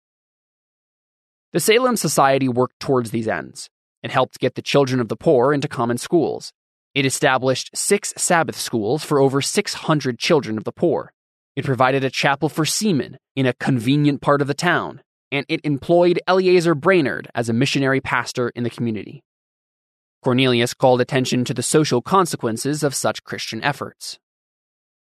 The 1.52 1.60
Salem 1.60 1.98
Society 1.98 2.48
worked 2.48 2.80
towards 2.80 3.10
these 3.10 3.28
ends. 3.28 3.68
It 4.02 4.10
helped 4.10 4.38
get 4.38 4.54
the 4.54 4.62
children 4.62 5.00
of 5.00 5.08
the 5.08 5.18
poor 5.18 5.52
into 5.52 5.68
common 5.68 5.98
schools. 5.98 6.50
It 6.94 7.04
established 7.04 7.76
six 7.76 8.14
Sabbath 8.16 8.56
schools 8.58 9.04
for 9.04 9.20
over 9.20 9.42
600 9.42 10.18
children 10.18 10.56
of 10.56 10.64
the 10.64 10.72
poor. 10.72 11.12
It 11.54 11.66
provided 11.66 12.04
a 12.04 12.10
chapel 12.10 12.48
for 12.48 12.64
seamen 12.64 13.18
in 13.36 13.44
a 13.44 13.52
convenient 13.52 14.22
part 14.22 14.40
of 14.40 14.48
the 14.48 14.54
town, 14.54 15.02
and 15.30 15.44
it 15.46 15.60
employed 15.62 16.20
Eleazar 16.26 16.74
Brainerd 16.74 17.28
as 17.34 17.50
a 17.50 17.52
missionary 17.52 18.00
pastor 18.00 18.48
in 18.48 18.64
the 18.64 18.70
community. 18.70 19.22
Cornelius 20.28 20.74
called 20.74 21.00
attention 21.00 21.42
to 21.42 21.54
the 21.54 21.62
social 21.62 22.02
consequences 22.02 22.82
of 22.82 22.94
such 22.94 23.24
Christian 23.24 23.64
efforts. 23.64 24.18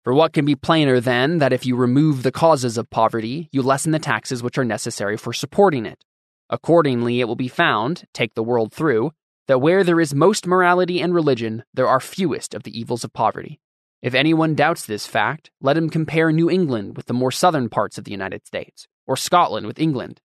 For 0.05 0.15
what 0.15 0.33
can 0.33 0.45
be 0.45 0.55
plainer 0.55 1.01
than 1.01 1.39
that 1.39 1.53
if 1.53 1.67
you 1.67 1.75
remove 1.75 2.23
the 2.23 2.31
causes 2.31 2.79
of 2.79 2.89
poverty, 2.89 3.49
you 3.51 3.61
lessen 3.61 3.91
the 3.91 3.99
taxes 3.99 4.45
which 4.45 4.57
are 4.59 4.65
necessary 4.65 5.17
for 5.17 5.33
supporting 5.33 5.87
it? 5.87 6.05
Accordingly, 6.49 7.19
it 7.19 7.25
will 7.25 7.35
be 7.35 7.49
found, 7.49 8.05
take 8.15 8.35
the 8.35 8.45
world 8.45 8.73
through, 8.73 9.11
that 9.49 9.61
where 9.61 9.83
there 9.83 9.99
is 9.99 10.15
most 10.15 10.47
morality 10.47 11.01
and 11.01 11.13
religion, 11.13 11.65
there 11.75 11.89
are 11.89 11.99
fewest 11.99 12.55
of 12.55 12.63
the 12.63 12.79
evils 12.79 13.03
of 13.03 13.13
poverty. 13.13 13.59
If 14.01 14.15
anyone 14.15 14.55
doubts 14.55 14.87
this 14.87 15.09
fact, 15.09 15.51
let 15.61 15.77
him 15.77 15.91
compare 15.91 16.31
New 16.31 16.49
England 16.49 16.97
with 16.97 17.07
the 17.07 17.13
more 17.13 17.33
southern 17.33 17.69
parts 17.69 17.99
of 17.99 18.05
the 18.05 18.13
United 18.13 18.47
States, 18.47 18.87
or 19.05 19.17
Scotland 19.17 19.67
with 19.67 19.81
England. 19.81 20.21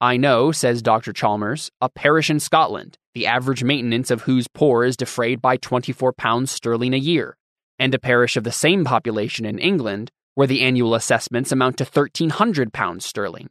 I 0.00 0.16
know, 0.16 0.52
says 0.52 0.80
Dr. 0.80 1.12
Chalmers, 1.12 1.72
a 1.80 1.88
parish 1.88 2.30
in 2.30 2.38
Scotland, 2.38 2.98
the 3.14 3.26
average 3.26 3.64
maintenance 3.64 4.12
of 4.12 4.22
whose 4.22 4.46
poor 4.46 4.84
is 4.84 4.96
defrayed 4.96 5.42
by 5.42 5.56
24 5.56 6.12
pounds 6.12 6.52
sterling 6.52 6.94
a 6.94 6.98
year, 6.98 7.36
and 7.80 7.92
a 7.92 7.98
parish 7.98 8.36
of 8.36 8.44
the 8.44 8.52
same 8.52 8.84
population 8.84 9.44
in 9.44 9.58
England, 9.58 10.12
where 10.36 10.46
the 10.46 10.62
annual 10.62 10.94
assessments 10.94 11.50
amount 11.50 11.78
to 11.78 11.84
1,300 11.84 12.72
pounds 12.72 13.04
sterling. 13.04 13.50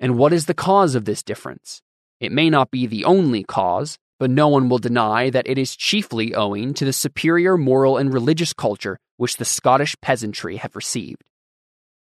And 0.00 0.18
what 0.18 0.32
is 0.32 0.46
the 0.46 0.54
cause 0.54 0.96
of 0.96 1.04
this 1.04 1.22
difference? 1.22 1.80
It 2.18 2.32
may 2.32 2.50
not 2.50 2.72
be 2.72 2.88
the 2.88 3.04
only 3.04 3.44
cause, 3.44 3.96
but 4.18 4.30
no 4.30 4.48
one 4.48 4.68
will 4.68 4.78
deny 4.78 5.30
that 5.30 5.46
it 5.48 5.56
is 5.56 5.76
chiefly 5.76 6.34
owing 6.34 6.74
to 6.74 6.84
the 6.84 6.92
superior 6.92 7.56
moral 7.56 7.96
and 7.96 8.12
religious 8.12 8.52
culture 8.52 8.98
which 9.18 9.36
the 9.36 9.44
Scottish 9.44 9.94
peasantry 10.02 10.56
have 10.56 10.74
received. 10.74 11.22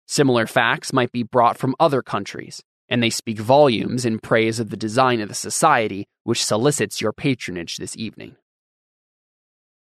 Similar 0.08 0.48
facts 0.48 0.92
might 0.92 1.12
be 1.12 1.22
brought 1.22 1.58
from 1.58 1.76
other 1.78 2.02
countries, 2.02 2.62
and 2.88 3.02
they 3.02 3.10
speak 3.10 3.38
volumes 3.38 4.04
in 4.04 4.18
praise 4.18 4.60
of 4.60 4.70
the 4.70 4.76
design 4.76 5.20
of 5.20 5.28
the 5.28 5.34
society 5.34 6.06
which 6.24 6.44
solicits 6.44 7.00
your 7.00 7.12
patronage 7.12 7.76
this 7.76 7.96
evening. 7.96 8.36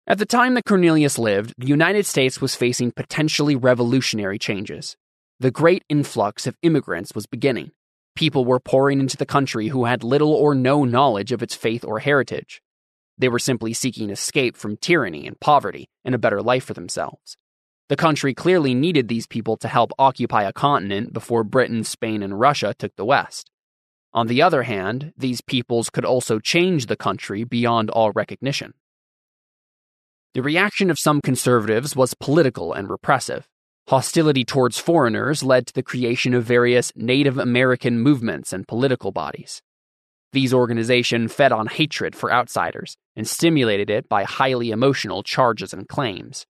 At 0.07 0.19
the 0.19 0.27
time 0.27 0.55
that 0.55 0.65
Cornelius 0.65 1.19
lived, 1.19 1.53
the 1.59 1.67
United 1.67 2.07
States 2.07 2.41
was 2.41 2.55
facing 2.55 2.93
potentially 2.93 3.55
revolutionary 3.55 4.39
changes. 4.39 4.97
The 5.39 5.51
great 5.51 5.85
influx 5.89 6.47
of 6.47 6.57
immigrants 6.63 7.13
was 7.15 7.27
beginning. 7.27 7.73
People 8.17 8.45
were 8.45 8.59
pouring 8.59 9.01
into 9.01 9.17
the 9.17 9.27
country 9.27 9.69
who 9.69 9.85
had 9.85 10.03
little 10.03 10.33
or 10.33 10.55
no 10.55 10.85
knowledge 10.85 11.31
of 11.31 11.43
its 11.43 11.55
faith 11.55 11.85
or 11.85 12.01
heritage. 12.01 12.63
They 13.19 13.29
were 13.29 13.39
simply 13.39 13.73
seeking 13.73 14.11
escape 14.11 14.57
from 14.57 14.77
tyranny 14.77 15.27
and 15.27 15.39
poverty 15.39 15.89
and 16.05 16.15
a 16.15 16.19
better 16.19 16.41
life 16.41 16.65
for 16.65 16.75
themselves. 16.75 17.37
The 17.89 17.97
country 17.97 18.35
clearly 18.35 18.75
needed 18.75 19.09
these 19.09 19.27
people 19.27 19.57
to 19.59 19.69
help 19.69 19.93
occupy 19.99 20.43
a 20.43 20.53
continent 20.53 21.13
before 21.13 21.43
Britain, 21.43 21.85
Spain, 21.85 22.23
and 22.23 22.39
Russia 22.39 22.75
took 22.79 22.95
the 22.97 23.05
West. 23.05 23.51
On 24.13 24.27
the 24.27 24.43
other 24.43 24.65
hand, 24.65 25.13
these 25.17 25.41
peoples 25.41 25.91
could 25.91 26.05
also 26.05 26.39
change 26.39 26.87
the 26.87 26.97
country 26.97 27.45
beyond 27.45 27.89
all 27.91 28.11
recognition. 28.13 28.75
The 30.35 30.43
reaction 30.43 30.91
of 30.91 30.99
some 30.99 31.21
conservatives 31.21 31.97
was 31.97 32.15
political 32.15 32.73
and 32.75 32.91
repressive. 32.91 33.49
Hostility 33.89 34.45
towards 34.45 34.79
foreigners 34.79 35.43
led 35.43 35.67
to 35.67 35.73
the 35.73 35.83
creation 35.83 36.35
of 36.35 36.45
various 36.45 36.93
Native 36.95 37.39
American 37.39 37.99
movements 37.99 38.53
and 38.53 38.69
political 38.69 39.13
bodies. 39.13 39.63
These 40.33 40.53
organizations 40.53 41.33
fed 41.33 41.53
on 41.53 41.69
hatred 41.69 42.15
for 42.15 42.31
outsiders 42.31 42.99
and 43.17 43.27
stimulated 43.27 43.89
it 43.89 44.11
by 44.11 44.25
highly 44.25 44.71
emotional 44.71 45.23
charges 45.23 45.73
and 45.73 45.89
claims. 45.89 46.45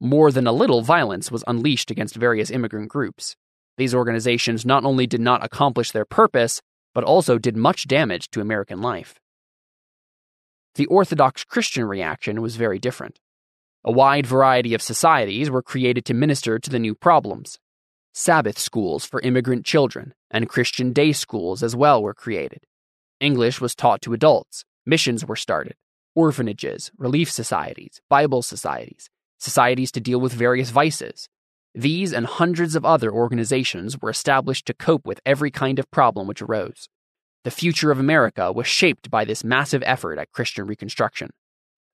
More 0.00 0.30
than 0.30 0.46
a 0.46 0.52
little 0.52 0.82
violence 0.82 1.30
was 1.30 1.44
unleashed 1.46 1.90
against 1.90 2.16
various 2.16 2.50
immigrant 2.50 2.88
groups. 2.88 3.34
These 3.78 3.94
organizations 3.94 4.66
not 4.66 4.84
only 4.84 5.06
did 5.06 5.20
not 5.20 5.44
accomplish 5.44 5.90
their 5.90 6.04
purpose, 6.04 6.60
but 6.94 7.04
also 7.04 7.38
did 7.38 7.56
much 7.56 7.86
damage 7.86 8.30
to 8.30 8.40
American 8.40 8.80
life. 8.80 9.20
The 10.74 10.86
Orthodox 10.86 11.44
Christian 11.44 11.84
reaction 11.84 12.42
was 12.42 12.56
very 12.56 12.78
different. 12.78 13.20
A 13.84 13.92
wide 13.92 14.26
variety 14.26 14.74
of 14.74 14.82
societies 14.82 15.50
were 15.50 15.62
created 15.62 16.04
to 16.06 16.14
minister 16.14 16.58
to 16.58 16.70
the 16.70 16.78
new 16.78 16.94
problems. 16.94 17.58
Sabbath 18.12 18.58
schools 18.58 19.04
for 19.04 19.20
immigrant 19.20 19.64
children 19.64 20.12
and 20.30 20.48
Christian 20.48 20.92
day 20.92 21.12
schools 21.12 21.62
as 21.62 21.76
well 21.76 22.02
were 22.02 22.14
created. 22.14 22.60
English 23.20 23.60
was 23.60 23.74
taught 23.74 24.02
to 24.02 24.12
adults, 24.12 24.64
missions 24.84 25.24
were 25.24 25.36
started, 25.36 25.76
orphanages, 26.14 26.90
relief 26.98 27.30
societies, 27.30 28.00
Bible 28.10 28.42
societies, 28.42 29.08
societies 29.38 29.92
to 29.92 30.00
deal 30.00 30.20
with 30.20 30.32
various 30.32 30.70
vices. 30.70 31.28
These 31.74 32.12
and 32.12 32.26
hundreds 32.26 32.74
of 32.74 32.84
other 32.84 33.12
organizations 33.12 34.00
were 34.00 34.10
established 34.10 34.66
to 34.66 34.74
cope 34.74 35.06
with 35.06 35.20
every 35.26 35.50
kind 35.50 35.78
of 35.78 35.90
problem 35.90 36.26
which 36.26 36.40
arose. 36.40 36.88
The 37.44 37.50
future 37.50 37.90
of 37.90 38.00
America 38.00 38.50
was 38.50 38.66
shaped 38.66 39.10
by 39.10 39.24
this 39.24 39.44
massive 39.44 39.82
effort 39.86 40.18
at 40.18 40.32
Christian 40.32 40.66
Reconstruction. 40.66 41.30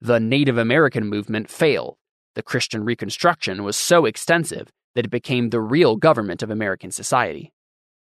The 0.01 0.21
Native 0.21 0.57
American 0.57 1.07
movement 1.07 1.51
failed. 1.51 1.97
The 2.35 2.43
Christian 2.43 2.85
Reconstruction 2.85 3.63
was 3.63 3.77
so 3.77 4.05
extensive 4.05 4.69
that 4.95 5.05
it 5.05 5.11
became 5.11 5.51
the 5.51 5.61
real 5.61 5.97
government 5.97 6.43
of 6.43 6.51
American 6.51 6.91
society. 6.91 7.53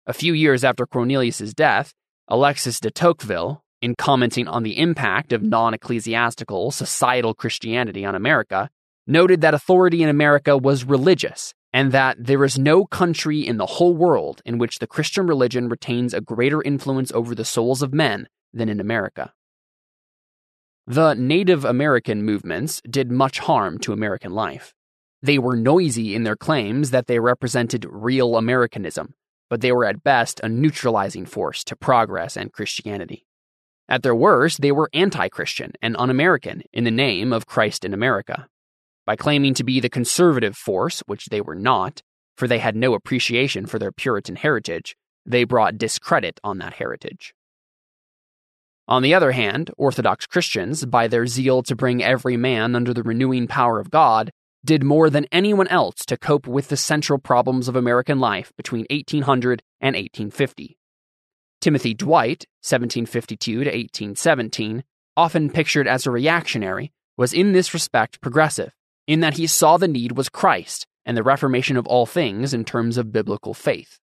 A 0.05 0.13
few 0.13 0.33
years 0.33 0.63
after 0.63 0.85
Cornelius's 0.85 1.53
death, 1.53 1.93
Alexis 2.27 2.79
de 2.79 2.89
Tocqueville, 2.89 3.61
in 3.81 3.95
commenting 3.95 4.47
on 4.47 4.63
the 4.63 4.79
impact 4.79 5.31
of 5.31 5.43
non 5.43 5.73
ecclesiastical 5.73 6.71
societal 6.71 7.33
Christianity 7.33 8.03
on 8.05 8.15
America, 8.15 8.69
noted 9.07 9.41
that 9.41 9.53
authority 9.53 10.03
in 10.03 10.09
America 10.09 10.57
was 10.57 10.83
religious 10.83 11.53
and 11.73 11.91
that 11.91 12.17
there 12.19 12.43
is 12.43 12.57
no 12.57 12.85
country 12.85 13.45
in 13.45 13.57
the 13.57 13.65
whole 13.65 13.95
world 13.95 14.41
in 14.45 14.57
which 14.57 14.79
the 14.79 14.87
Christian 14.87 15.27
religion 15.27 15.69
retains 15.69 16.13
a 16.13 16.21
greater 16.21 16.61
influence 16.61 17.11
over 17.11 17.33
the 17.33 17.45
souls 17.45 17.81
of 17.81 17.93
men 17.93 18.27
than 18.53 18.69
in 18.69 18.79
America. 18.79 19.33
The 20.85 21.13
Native 21.15 21.65
American 21.65 22.23
movements 22.23 22.81
did 22.89 23.11
much 23.11 23.39
harm 23.39 23.77
to 23.79 23.93
American 23.93 24.31
life. 24.31 24.73
They 25.21 25.37
were 25.37 25.55
noisy 25.55 26.15
in 26.15 26.23
their 26.23 26.35
claims 26.35 26.91
that 26.91 27.07
they 27.07 27.19
represented 27.19 27.85
real 27.89 28.37
Americanism, 28.37 29.13
but 29.49 29.61
they 29.61 29.71
were 29.71 29.85
at 29.85 30.03
best 30.03 30.39
a 30.43 30.49
neutralizing 30.49 31.25
force 31.25 31.63
to 31.65 31.75
progress 31.75 32.37
and 32.37 32.53
Christianity. 32.53 33.25
At 33.89 34.03
their 34.03 34.15
worst, 34.15 34.61
they 34.61 34.71
were 34.71 34.89
anti 34.93 35.27
Christian 35.29 35.73
and 35.81 35.95
un 35.97 36.09
American 36.09 36.63
in 36.71 36.83
the 36.83 36.91
name 36.91 37.33
of 37.33 37.45
Christ 37.45 37.83
in 37.83 37.93
America. 37.93 38.47
By 39.07 39.15
claiming 39.15 39.53
to 39.53 39.63
be 39.63 39.79
the 39.79 39.89
conservative 39.89 40.57
force, 40.57 41.01
which 41.07 41.27
they 41.27 41.39
were 41.39 41.55
not, 41.55 42.01
for 42.35 42.45
they 42.45 42.59
had 42.59 42.75
no 42.75 42.93
appreciation 42.93 43.65
for 43.65 43.79
their 43.79 43.93
Puritan 43.93 44.35
heritage, 44.35 44.97
they 45.25 45.45
brought 45.45 45.77
discredit 45.77 46.41
on 46.43 46.57
that 46.57 46.73
heritage. 46.73 47.33
On 48.89 49.01
the 49.01 49.13
other 49.13 49.31
hand, 49.31 49.71
Orthodox 49.77 50.25
Christians, 50.25 50.85
by 50.85 51.07
their 51.07 51.25
zeal 51.25 51.63
to 51.63 51.75
bring 51.75 52.03
every 52.03 52.35
man 52.35 52.75
under 52.75 52.93
the 52.93 53.01
renewing 53.01 53.47
power 53.47 53.79
of 53.79 53.89
God, 53.89 54.29
did 54.65 54.83
more 54.83 55.09
than 55.09 55.25
anyone 55.31 55.69
else 55.69 56.05
to 56.07 56.17
cope 56.17 56.45
with 56.45 56.67
the 56.67 56.75
central 56.75 57.17
problems 57.17 57.69
of 57.69 57.77
American 57.77 58.19
life 58.19 58.51
between 58.57 58.85
1800 58.89 59.63
and 59.79 59.95
1850. 59.95 60.77
Timothy 61.61 61.93
Dwight, 61.93 62.45
1752 62.61 63.51
to 63.51 63.59
1817, 63.59 64.83
often 65.15 65.49
pictured 65.49 65.87
as 65.87 66.05
a 66.05 66.11
reactionary, 66.11 66.91
was 67.15 67.33
in 67.33 67.53
this 67.53 67.73
respect 67.73 68.21
progressive, 68.21 68.73
in 69.07 69.21
that 69.21 69.37
he 69.37 69.47
saw 69.47 69.77
the 69.77 69.87
need 69.87 70.17
was 70.17 70.29
Christ 70.29 70.85
and 71.05 71.17
the 71.17 71.23
reformation 71.23 71.77
of 71.77 71.87
all 71.87 72.05
things 72.05 72.53
in 72.53 72.65
terms 72.65 72.97
of 72.97 73.11
biblical 73.11 73.53
faith 73.53 73.99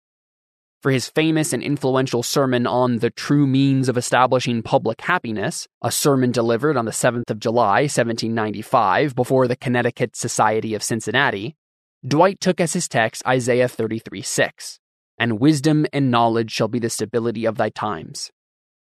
for 0.80 0.92
his 0.92 1.08
famous 1.08 1.52
and 1.52 1.62
influential 1.62 2.22
sermon 2.22 2.66
on 2.66 2.98
the 2.98 3.10
true 3.10 3.46
means 3.46 3.88
of 3.88 3.96
establishing 3.96 4.62
public 4.62 5.00
happiness, 5.00 5.66
a 5.82 5.90
sermon 5.90 6.30
delivered 6.30 6.76
on 6.76 6.84
the 6.84 6.92
7th 6.92 7.30
of 7.30 7.40
July, 7.40 7.82
1795, 7.82 9.14
before 9.14 9.48
the 9.48 9.56
Connecticut 9.56 10.14
Society 10.14 10.74
of 10.74 10.82
Cincinnati, 10.82 11.56
Dwight 12.06 12.40
took 12.40 12.60
as 12.60 12.74
his 12.74 12.88
text 12.88 13.26
Isaiah 13.26 13.66
33 13.66 14.22
6, 14.22 14.78
and 15.18 15.40
wisdom 15.40 15.84
and 15.92 16.12
knowledge 16.12 16.52
shall 16.52 16.68
be 16.68 16.78
the 16.78 16.90
stability 16.90 17.44
of 17.44 17.56
thy 17.56 17.70
times. 17.70 18.30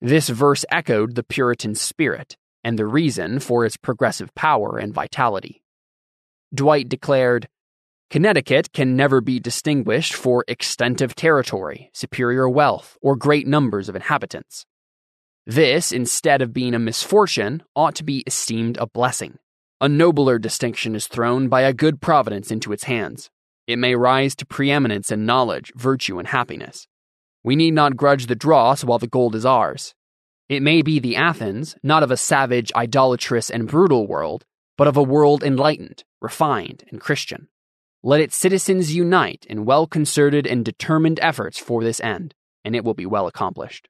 This 0.00 0.30
verse 0.30 0.64
echoed 0.70 1.14
the 1.14 1.22
Puritan 1.22 1.74
spirit 1.74 2.36
and 2.62 2.78
the 2.78 2.86
reason 2.86 3.40
for 3.40 3.66
its 3.66 3.76
progressive 3.76 4.34
power 4.34 4.78
and 4.78 4.94
vitality. 4.94 5.62
Dwight 6.54 6.88
declared, 6.88 7.48
Connecticut 8.10 8.72
can 8.72 8.94
never 8.94 9.20
be 9.20 9.40
distinguished 9.40 10.14
for 10.14 10.44
extent 10.46 11.00
of 11.00 11.16
territory, 11.16 11.90
superior 11.92 12.48
wealth, 12.48 12.96
or 13.02 13.16
great 13.16 13.46
numbers 13.46 13.88
of 13.88 13.96
inhabitants. 13.96 14.64
This, 15.46 15.90
instead 15.90 16.40
of 16.40 16.52
being 16.52 16.74
a 16.74 16.78
misfortune, 16.78 17.62
ought 17.74 17.94
to 17.96 18.04
be 18.04 18.22
esteemed 18.26 18.76
a 18.78 18.86
blessing. 18.86 19.38
A 19.80 19.88
nobler 19.88 20.38
distinction 20.38 20.94
is 20.94 21.08
thrown 21.08 21.48
by 21.48 21.62
a 21.62 21.72
good 21.72 22.00
providence 22.00 22.50
into 22.50 22.72
its 22.72 22.84
hands. 22.84 23.30
It 23.66 23.78
may 23.78 23.96
rise 23.96 24.34
to 24.36 24.46
preeminence 24.46 25.10
in 25.10 25.26
knowledge, 25.26 25.72
virtue, 25.74 26.18
and 26.18 26.28
happiness. 26.28 26.86
We 27.42 27.56
need 27.56 27.74
not 27.74 27.96
grudge 27.96 28.26
the 28.26 28.36
dross 28.36 28.84
while 28.84 28.98
the 28.98 29.06
gold 29.06 29.34
is 29.34 29.44
ours. 29.44 29.94
It 30.48 30.62
may 30.62 30.82
be 30.82 30.98
the 30.98 31.16
Athens, 31.16 31.74
not 31.82 32.02
of 32.02 32.10
a 32.10 32.16
savage, 32.16 32.70
idolatrous, 32.76 33.50
and 33.50 33.66
brutal 33.66 34.06
world, 34.06 34.44
but 34.76 34.86
of 34.86 34.96
a 34.96 35.02
world 35.02 35.42
enlightened, 35.42 36.04
refined, 36.20 36.84
and 36.90 37.00
Christian. 37.00 37.48
Let 38.02 38.20
its 38.20 38.36
citizens 38.36 38.94
unite 38.94 39.46
in 39.48 39.64
well 39.64 39.86
concerted 39.86 40.46
and 40.46 40.64
determined 40.64 41.18
efforts 41.22 41.58
for 41.58 41.82
this 41.82 42.00
end, 42.00 42.34
and 42.64 42.76
it 42.76 42.84
will 42.84 42.94
be 42.94 43.06
well 43.06 43.26
accomplished. 43.26 43.88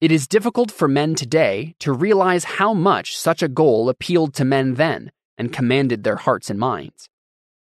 It 0.00 0.12
is 0.12 0.28
difficult 0.28 0.70
for 0.70 0.86
men 0.86 1.14
today 1.14 1.74
to 1.78 1.92
realize 1.92 2.44
how 2.44 2.74
much 2.74 3.16
such 3.16 3.42
a 3.42 3.48
goal 3.48 3.88
appealed 3.88 4.34
to 4.34 4.44
men 4.44 4.74
then 4.74 5.10
and 5.38 5.52
commanded 5.52 6.04
their 6.04 6.16
hearts 6.16 6.50
and 6.50 6.58
minds. 6.58 7.08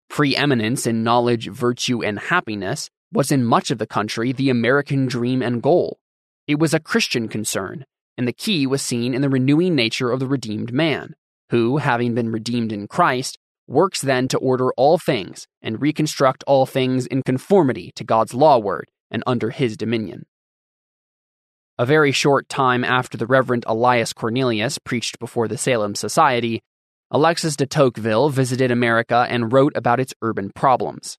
Preeminence 0.09 0.87
in 0.87 1.03
knowledge, 1.03 1.49
virtue, 1.49 2.03
and 2.03 2.19
happiness 2.19 2.89
was 3.13 3.31
in 3.31 3.43
much 3.43 3.71
of 3.71 3.77
the 3.77 3.87
country 3.87 4.31
the 4.31 4.49
American 4.49 5.05
dream 5.05 5.41
and 5.41 5.61
goal. 5.61 5.99
It 6.47 6.59
was 6.59 6.73
a 6.73 6.79
Christian 6.79 7.27
concern, 7.27 7.85
and 8.17 8.27
the 8.27 8.33
key 8.33 8.65
was 8.65 8.81
seen 8.81 9.13
in 9.13 9.21
the 9.21 9.29
renewing 9.29 9.75
nature 9.75 10.11
of 10.11 10.19
the 10.19 10.27
redeemed 10.27 10.73
man, 10.73 11.15
who, 11.51 11.77
having 11.77 12.15
been 12.15 12.31
redeemed 12.31 12.71
in 12.71 12.87
Christ, 12.87 13.37
works 13.67 14.01
then 14.01 14.27
to 14.29 14.37
order 14.39 14.71
all 14.73 14.97
things 14.97 15.47
and 15.61 15.81
reconstruct 15.81 16.43
all 16.47 16.65
things 16.65 17.05
in 17.05 17.21
conformity 17.23 17.91
to 17.95 18.03
God's 18.03 18.33
law 18.33 18.57
word 18.57 18.89
and 19.11 19.23
under 19.27 19.49
his 19.49 19.77
dominion. 19.77 20.25
A 21.77 21.85
very 21.85 22.11
short 22.11 22.47
time 22.49 22.83
after 22.83 23.17
the 23.17 23.25
Reverend 23.27 23.65
Elias 23.67 24.13
Cornelius 24.13 24.77
preached 24.77 25.19
before 25.19 25.47
the 25.47 25.57
Salem 25.57 25.95
Society, 25.95 26.61
Alexis 27.11 27.55
de 27.55 27.65
Tocqueville 27.65 28.29
visited 28.29 28.71
America 28.71 29.25
and 29.29 29.51
wrote 29.51 29.73
about 29.75 29.99
its 29.99 30.13
urban 30.21 30.51
problems. 30.55 31.17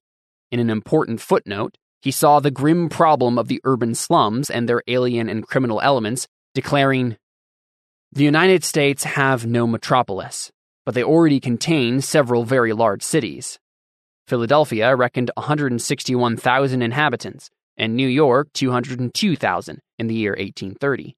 In 0.51 0.61
an 0.61 0.71
important 0.71 1.21
footnote, 1.21 1.77
he 2.01 2.11
saw 2.11 2.41
the 2.41 2.51
grim 2.51 2.89
problem 2.89 3.39
of 3.39 3.49
the 3.49 3.61
urban 3.65 3.95
slums 3.95 4.51
and 4.51 4.69
their 4.69 4.83
alien 4.87 5.29
and 5.29 5.47
criminal 5.47 5.81
elements, 5.83 6.27
declaring, 6.55 7.17
The 8.15 8.25
United 8.25 8.63
States 8.63 9.05
have 9.05 9.47
no 9.47 9.67
metropolis, 9.67 10.53
but 10.85 10.95
they 10.95 11.03
already 11.03 11.41
contain 11.41 12.03
several 12.03 12.45
very 12.45 12.75
large 12.75 13.03
cities. 13.03 13.59
Philadelphia 14.29 14.95
reckoned 14.95 15.31
161,000 15.39 16.83
inhabitants, 16.83 17.49
and 17.79 17.97
New 17.97 18.07
York 18.07 18.53
202,000 18.53 19.81
in 19.99 20.07
the 20.09 20.15
year 20.15 20.33
1830. 20.33 21.17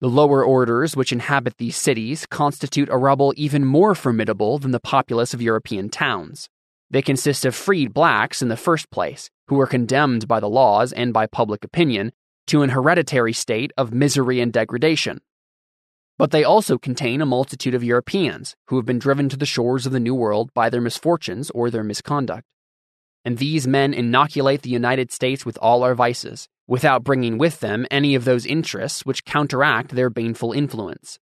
The 0.00 0.08
lower 0.08 0.42
orders 0.42 0.96
which 0.96 1.12
inhabit 1.12 1.58
these 1.58 1.76
cities 1.76 2.24
constitute 2.24 2.88
a 2.88 2.96
rabble 2.96 3.34
even 3.36 3.66
more 3.66 3.94
formidable 3.94 4.56
than 4.58 4.70
the 4.70 4.80
populace 4.80 5.34
of 5.34 5.42
European 5.42 5.90
towns. 5.90 6.48
They 6.90 7.02
consist 7.02 7.44
of 7.44 7.54
freed 7.54 7.92
blacks 7.92 8.40
in 8.40 8.48
the 8.48 8.56
first 8.56 8.90
place, 8.90 9.28
who 9.48 9.56
were 9.56 9.66
condemned 9.66 10.26
by 10.26 10.40
the 10.40 10.48
laws 10.48 10.90
and 10.90 11.12
by 11.12 11.26
public 11.26 11.64
opinion 11.64 12.12
to 12.46 12.62
an 12.62 12.70
hereditary 12.70 13.34
state 13.34 13.72
of 13.76 13.92
misery 13.92 14.40
and 14.40 14.50
degradation, 14.50 15.20
but 16.18 16.30
they 16.30 16.44
also 16.44 16.78
contain 16.78 17.20
a 17.20 17.26
multitude 17.26 17.74
of 17.74 17.82
Europeans 17.82 18.54
who 18.68 18.76
have 18.76 18.86
been 18.86 18.98
driven 18.98 19.28
to 19.28 19.36
the 19.36 19.46
shores 19.46 19.86
of 19.86 19.92
the 19.92 20.00
New 20.00 20.14
World 20.14 20.50
by 20.54 20.70
their 20.70 20.80
misfortunes 20.80 21.50
or 21.50 21.70
their 21.70 21.84
misconduct. 21.84 22.46
And 23.24 23.38
these 23.38 23.66
men 23.66 23.94
inoculate 23.94 24.62
the 24.62 24.70
United 24.70 25.10
States 25.10 25.44
with 25.46 25.58
all 25.60 25.82
our 25.82 25.94
vices, 25.94 26.48
without 26.66 27.04
bringing 27.04 27.38
with 27.38 27.60
them 27.60 27.86
any 27.90 28.14
of 28.14 28.24
those 28.24 28.46
interests 28.46 29.04
which 29.04 29.24
counteract 29.24 29.90
their 29.90 30.10
baneful 30.10 30.52
influence. 30.52 31.18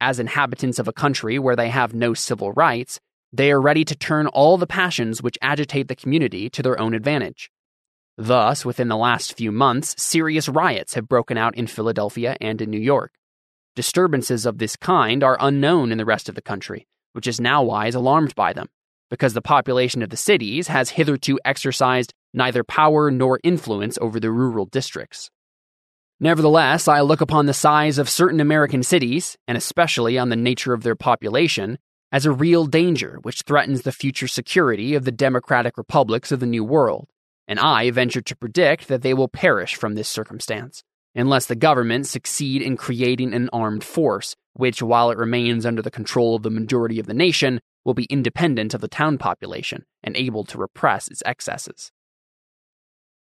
As 0.00 0.20
inhabitants 0.20 0.78
of 0.78 0.86
a 0.86 0.92
country 0.92 1.38
where 1.38 1.56
they 1.56 1.70
have 1.70 1.94
no 1.94 2.14
civil 2.14 2.52
rights, 2.52 3.00
They 3.32 3.52
are 3.52 3.60
ready 3.60 3.84
to 3.84 3.94
turn 3.94 4.26
all 4.26 4.56
the 4.56 4.66
passions 4.66 5.22
which 5.22 5.36
agitate 5.42 5.88
the 5.88 5.96
community 5.96 6.48
to 6.50 6.62
their 6.62 6.80
own 6.80 6.94
advantage. 6.94 7.50
Thus, 8.16 8.64
within 8.64 8.88
the 8.88 8.96
last 8.96 9.36
few 9.36 9.52
months, 9.52 9.94
serious 10.02 10.48
riots 10.48 10.94
have 10.94 11.08
broken 11.08 11.36
out 11.36 11.54
in 11.54 11.66
Philadelphia 11.66 12.36
and 12.40 12.60
in 12.62 12.70
New 12.70 12.80
York. 12.80 13.12
Disturbances 13.78 14.44
of 14.44 14.58
this 14.58 14.74
kind 14.74 15.22
are 15.22 15.36
unknown 15.38 15.92
in 15.92 15.98
the 15.98 16.04
rest 16.04 16.28
of 16.28 16.34
the 16.34 16.42
country, 16.42 16.88
which 17.12 17.28
is 17.28 17.40
now 17.40 17.62
alarmed 17.62 18.34
by 18.34 18.52
them, 18.52 18.66
because 19.08 19.34
the 19.34 19.40
population 19.40 20.02
of 20.02 20.10
the 20.10 20.16
cities 20.16 20.66
has 20.66 20.90
hitherto 20.90 21.38
exercised 21.44 22.12
neither 22.34 22.64
power 22.64 23.08
nor 23.08 23.38
influence 23.44 23.96
over 24.00 24.18
the 24.18 24.32
rural 24.32 24.66
districts. 24.66 25.30
Nevertheless, 26.18 26.88
I 26.88 27.02
look 27.02 27.20
upon 27.20 27.46
the 27.46 27.54
size 27.54 27.98
of 27.98 28.08
certain 28.08 28.40
American 28.40 28.82
cities, 28.82 29.36
and 29.46 29.56
especially 29.56 30.18
on 30.18 30.28
the 30.28 30.34
nature 30.34 30.72
of 30.72 30.82
their 30.82 30.96
population, 30.96 31.78
as 32.10 32.26
a 32.26 32.32
real 32.32 32.66
danger 32.66 33.20
which 33.22 33.42
threatens 33.42 33.82
the 33.82 33.92
future 33.92 34.26
security 34.26 34.96
of 34.96 35.04
the 35.04 35.12
democratic 35.12 35.78
republics 35.78 36.32
of 36.32 36.40
the 36.40 36.46
New 36.46 36.64
World, 36.64 37.06
and 37.46 37.60
I 37.60 37.92
venture 37.92 38.22
to 38.22 38.36
predict 38.36 38.88
that 38.88 39.02
they 39.02 39.14
will 39.14 39.28
perish 39.28 39.76
from 39.76 39.94
this 39.94 40.08
circumstance, 40.08 40.82
unless 41.18 41.46
the 41.46 41.56
government 41.56 42.06
succeed 42.06 42.62
in 42.62 42.76
creating 42.76 43.34
an 43.34 43.50
armed 43.52 43.82
force, 43.82 44.36
which, 44.54 44.80
while 44.82 45.10
it 45.10 45.18
remains 45.18 45.66
under 45.66 45.82
the 45.82 45.90
control 45.90 46.36
of 46.36 46.42
the 46.42 46.50
majority 46.50 47.00
of 47.00 47.06
the 47.06 47.14
nation, 47.14 47.60
will 47.84 47.94
be 47.94 48.04
independent 48.04 48.72
of 48.72 48.80
the 48.80 48.88
town 48.88 49.18
population 49.18 49.84
and 50.02 50.16
able 50.16 50.44
to 50.44 50.58
repress 50.58 51.08
its 51.08 51.22
excesses. 51.26 51.90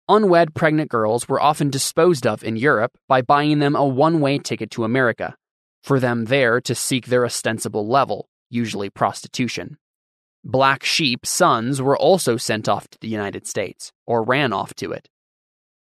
Unwed 0.09 0.55
pregnant 0.55 0.91
girls 0.91 1.29
were 1.29 1.41
often 1.41 1.71
disposed 1.71 2.27
of 2.27 2.43
in 2.43 2.57
Europe 2.57 2.97
by 3.09 3.21
buying 3.23 3.59
them 3.59 3.77
a 3.77 3.87
one 3.87 4.21
way 4.21 4.39
ticket 4.39 4.71
to 4.71 4.85
America, 4.85 5.37
for 5.83 6.01
them 6.01 6.27
there 6.27 6.61
to 6.61 6.75
seek 6.75 7.07
their 7.07 7.25
ostensible 7.25 7.87
level, 7.87 8.29
usually 8.51 8.91
prostitution. 8.91 9.79
Black 10.45 10.85
sheep 10.85 11.27
sons 11.27 11.83
were 11.83 11.97
also 11.97 12.37
sent 12.37 12.69
off 12.69 12.89
to 12.89 12.99
the 13.01 13.09
United 13.09 13.47
States, 13.47 13.93
or 14.07 14.23
ran 14.23 14.53
off 14.53 14.75
to 14.75 14.93
it. 14.93 15.09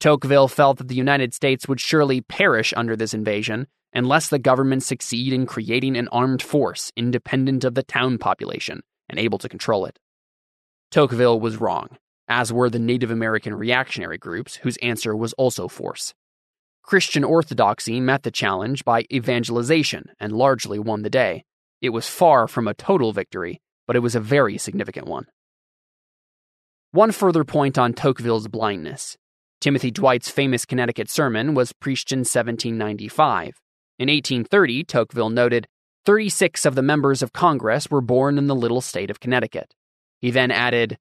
Tocqueville 0.04 0.48
felt 0.48 0.76
that 0.76 0.88
the 0.88 0.94
United 0.94 1.32
States 1.32 1.66
would 1.66 1.80
surely 1.80 2.20
perish 2.20 2.74
under 2.76 2.94
this 2.94 3.14
invasion 3.14 3.66
unless 3.94 4.28
the 4.28 4.38
government 4.38 4.82
succeed 4.82 5.32
in 5.32 5.46
creating 5.46 5.96
an 5.96 6.08
armed 6.08 6.42
force 6.42 6.92
independent 6.94 7.64
of 7.64 7.74
the 7.74 7.82
town 7.82 8.18
population 8.18 8.82
and 9.08 9.18
able 9.18 9.38
to 9.38 9.48
control 9.48 9.86
it. 9.86 9.98
Tocqueville 10.90 11.40
was 11.40 11.58
wrong 11.58 11.96
as 12.28 12.52
were 12.52 12.68
the 12.68 12.78
Native 12.78 13.10
American 13.10 13.54
reactionary 13.54 14.18
groups, 14.18 14.56
whose 14.56 14.76
answer 14.82 15.16
was 15.16 15.32
also 15.38 15.68
force. 15.68 16.12
Christian 16.82 17.24
orthodoxy 17.24 17.98
met 17.98 18.24
the 18.24 18.30
challenge 18.30 18.84
by 18.84 19.06
evangelization 19.10 20.10
and 20.20 20.36
largely 20.36 20.78
won 20.78 21.00
the 21.00 21.08
day. 21.08 21.44
It 21.80 21.94
was 21.94 22.06
far 22.06 22.46
from 22.46 22.68
a 22.68 22.74
total 22.74 23.14
victory, 23.14 23.62
but 23.86 23.96
it 23.96 24.00
was 24.00 24.14
a 24.14 24.20
very 24.20 24.58
significant 24.58 25.06
one. 25.06 25.28
One 26.90 27.10
further 27.10 27.44
point 27.44 27.78
on 27.78 27.94
Tocqueville's 27.94 28.48
blindness. 28.48 29.16
Timothy 29.64 29.90
Dwight's 29.90 30.28
famous 30.28 30.66
Connecticut 30.66 31.08
sermon 31.08 31.54
was 31.54 31.72
preached 31.72 32.12
in 32.12 32.18
1795. 32.18 33.62
In 33.98 34.08
1830, 34.10 34.84
Tocqueville 34.84 35.30
noted 35.30 35.68
36 36.04 36.66
of 36.66 36.74
the 36.74 36.82
members 36.82 37.22
of 37.22 37.32
Congress 37.32 37.90
were 37.90 38.02
born 38.02 38.36
in 38.36 38.46
the 38.46 38.54
little 38.54 38.82
state 38.82 39.08
of 39.08 39.20
Connecticut. 39.20 39.72
He 40.20 40.30
then 40.30 40.50
added, 40.50 40.98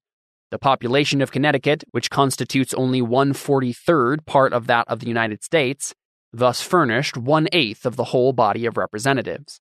the 0.50 0.58
population 0.58 1.20
of 1.20 1.30
Connecticut, 1.30 1.84
which 1.90 2.08
constitutes 2.08 2.72
only 2.72 3.02
one 3.02 3.34
forty-third 3.34 4.24
part 4.24 4.54
of 4.54 4.66
that 4.66 4.88
of 4.88 5.00
the 5.00 5.08
United 5.08 5.44
States, 5.44 5.94
thus 6.32 6.62
furnished 6.62 7.18
one 7.18 7.48
eighth 7.52 7.84
of 7.84 7.96
the 7.96 8.04
whole 8.04 8.32
body 8.32 8.64
of 8.64 8.78
representatives. 8.78 9.60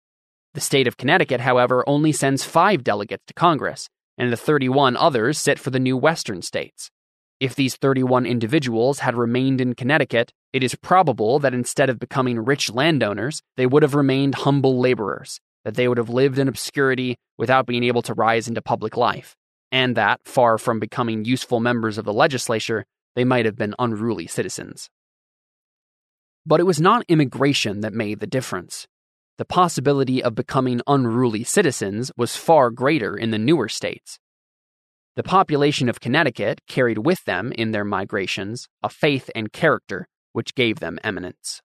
The 0.53 0.61
state 0.61 0.87
of 0.87 0.95
Connecticut, 0.95 1.41
however, 1.41 1.83
only 1.85 2.13
sends 2.13 2.45
five 2.45 2.85
delegates 2.85 3.25
to 3.27 3.33
Congress, 3.33 3.89
and 4.17 4.31
the 4.31 4.37
31 4.37 4.95
others 4.95 5.37
sit 5.37 5.59
for 5.59 5.71
the 5.71 5.77
new 5.77 5.97
Western 5.97 6.41
states. 6.41 6.89
If 7.39 7.55
these 7.55 7.75
31 7.75 8.25
individuals 8.25 8.99
had 8.99 9.15
remained 9.15 9.59
in 9.59 9.75
Connecticut, 9.75 10.31
it 10.53 10.63
is 10.63 10.75
probable 10.75 11.39
that 11.39 11.53
instead 11.53 11.89
of 11.89 11.99
becoming 11.99 12.39
rich 12.39 12.71
landowners, 12.71 13.41
they 13.57 13.65
would 13.65 13.83
have 13.83 13.95
remained 13.95 14.35
humble 14.35 14.79
laborers, 14.79 15.39
that 15.65 15.75
they 15.75 15.87
would 15.87 15.97
have 15.97 16.09
lived 16.09 16.39
in 16.39 16.47
obscurity 16.47 17.17
without 17.37 17.65
being 17.65 17.83
able 17.83 18.01
to 18.03 18.13
rise 18.13 18.47
into 18.47 18.61
public 18.61 18.95
life 18.95 19.35
and 19.73 19.97
that, 19.97 20.21
far 20.23 20.59
from 20.59 20.79
becoming 20.79 21.25
useful 21.25 21.59
members 21.59 21.97
of 21.97 22.05
the 22.05 22.13
legislature, 22.13 22.85
they 23.15 23.25
might 23.25 23.45
have 23.45 23.55
been 23.55 23.73
unruly 23.79 24.27
citizens. 24.27 24.87
But 26.45 26.59
it 26.59 26.67
was 26.67 26.79
not 26.79 27.05
immigration 27.07 27.81
that 27.81 27.91
made 27.91 28.19
the 28.19 28.27
difference. 28.27 28.87
The 29.39 29.45
possibility 29.45 30.23
of 30.23 30.35
becoming 30.35 30.79
unruly 30.85 31.43
citizens 31.43 32.11
was 32.15 32.35
far 32.35 32.69
greater 32.69 33.17
in 33.17 33.31
the 33.31 33.39
newer 33.39 33.67
states. 33.67 34.19
The 35.15 35.21
population 35.21 35.89
of 35.89 35.99
Connecticut 35.99 36.61
carried 36.67 36.97
with 36.97 37.23
them 37.25 37.51
in 37.51 37.71
their 37.71 37.85
migrations 37.85 38.67
a 38.81 38.89
faith 38.89 39.29
and 39.35 39.53
character 39.53 40.07
which 40.31 40.55
gave 40.55 40.79
them 40.79 40.97
eminence. 41.03 41.61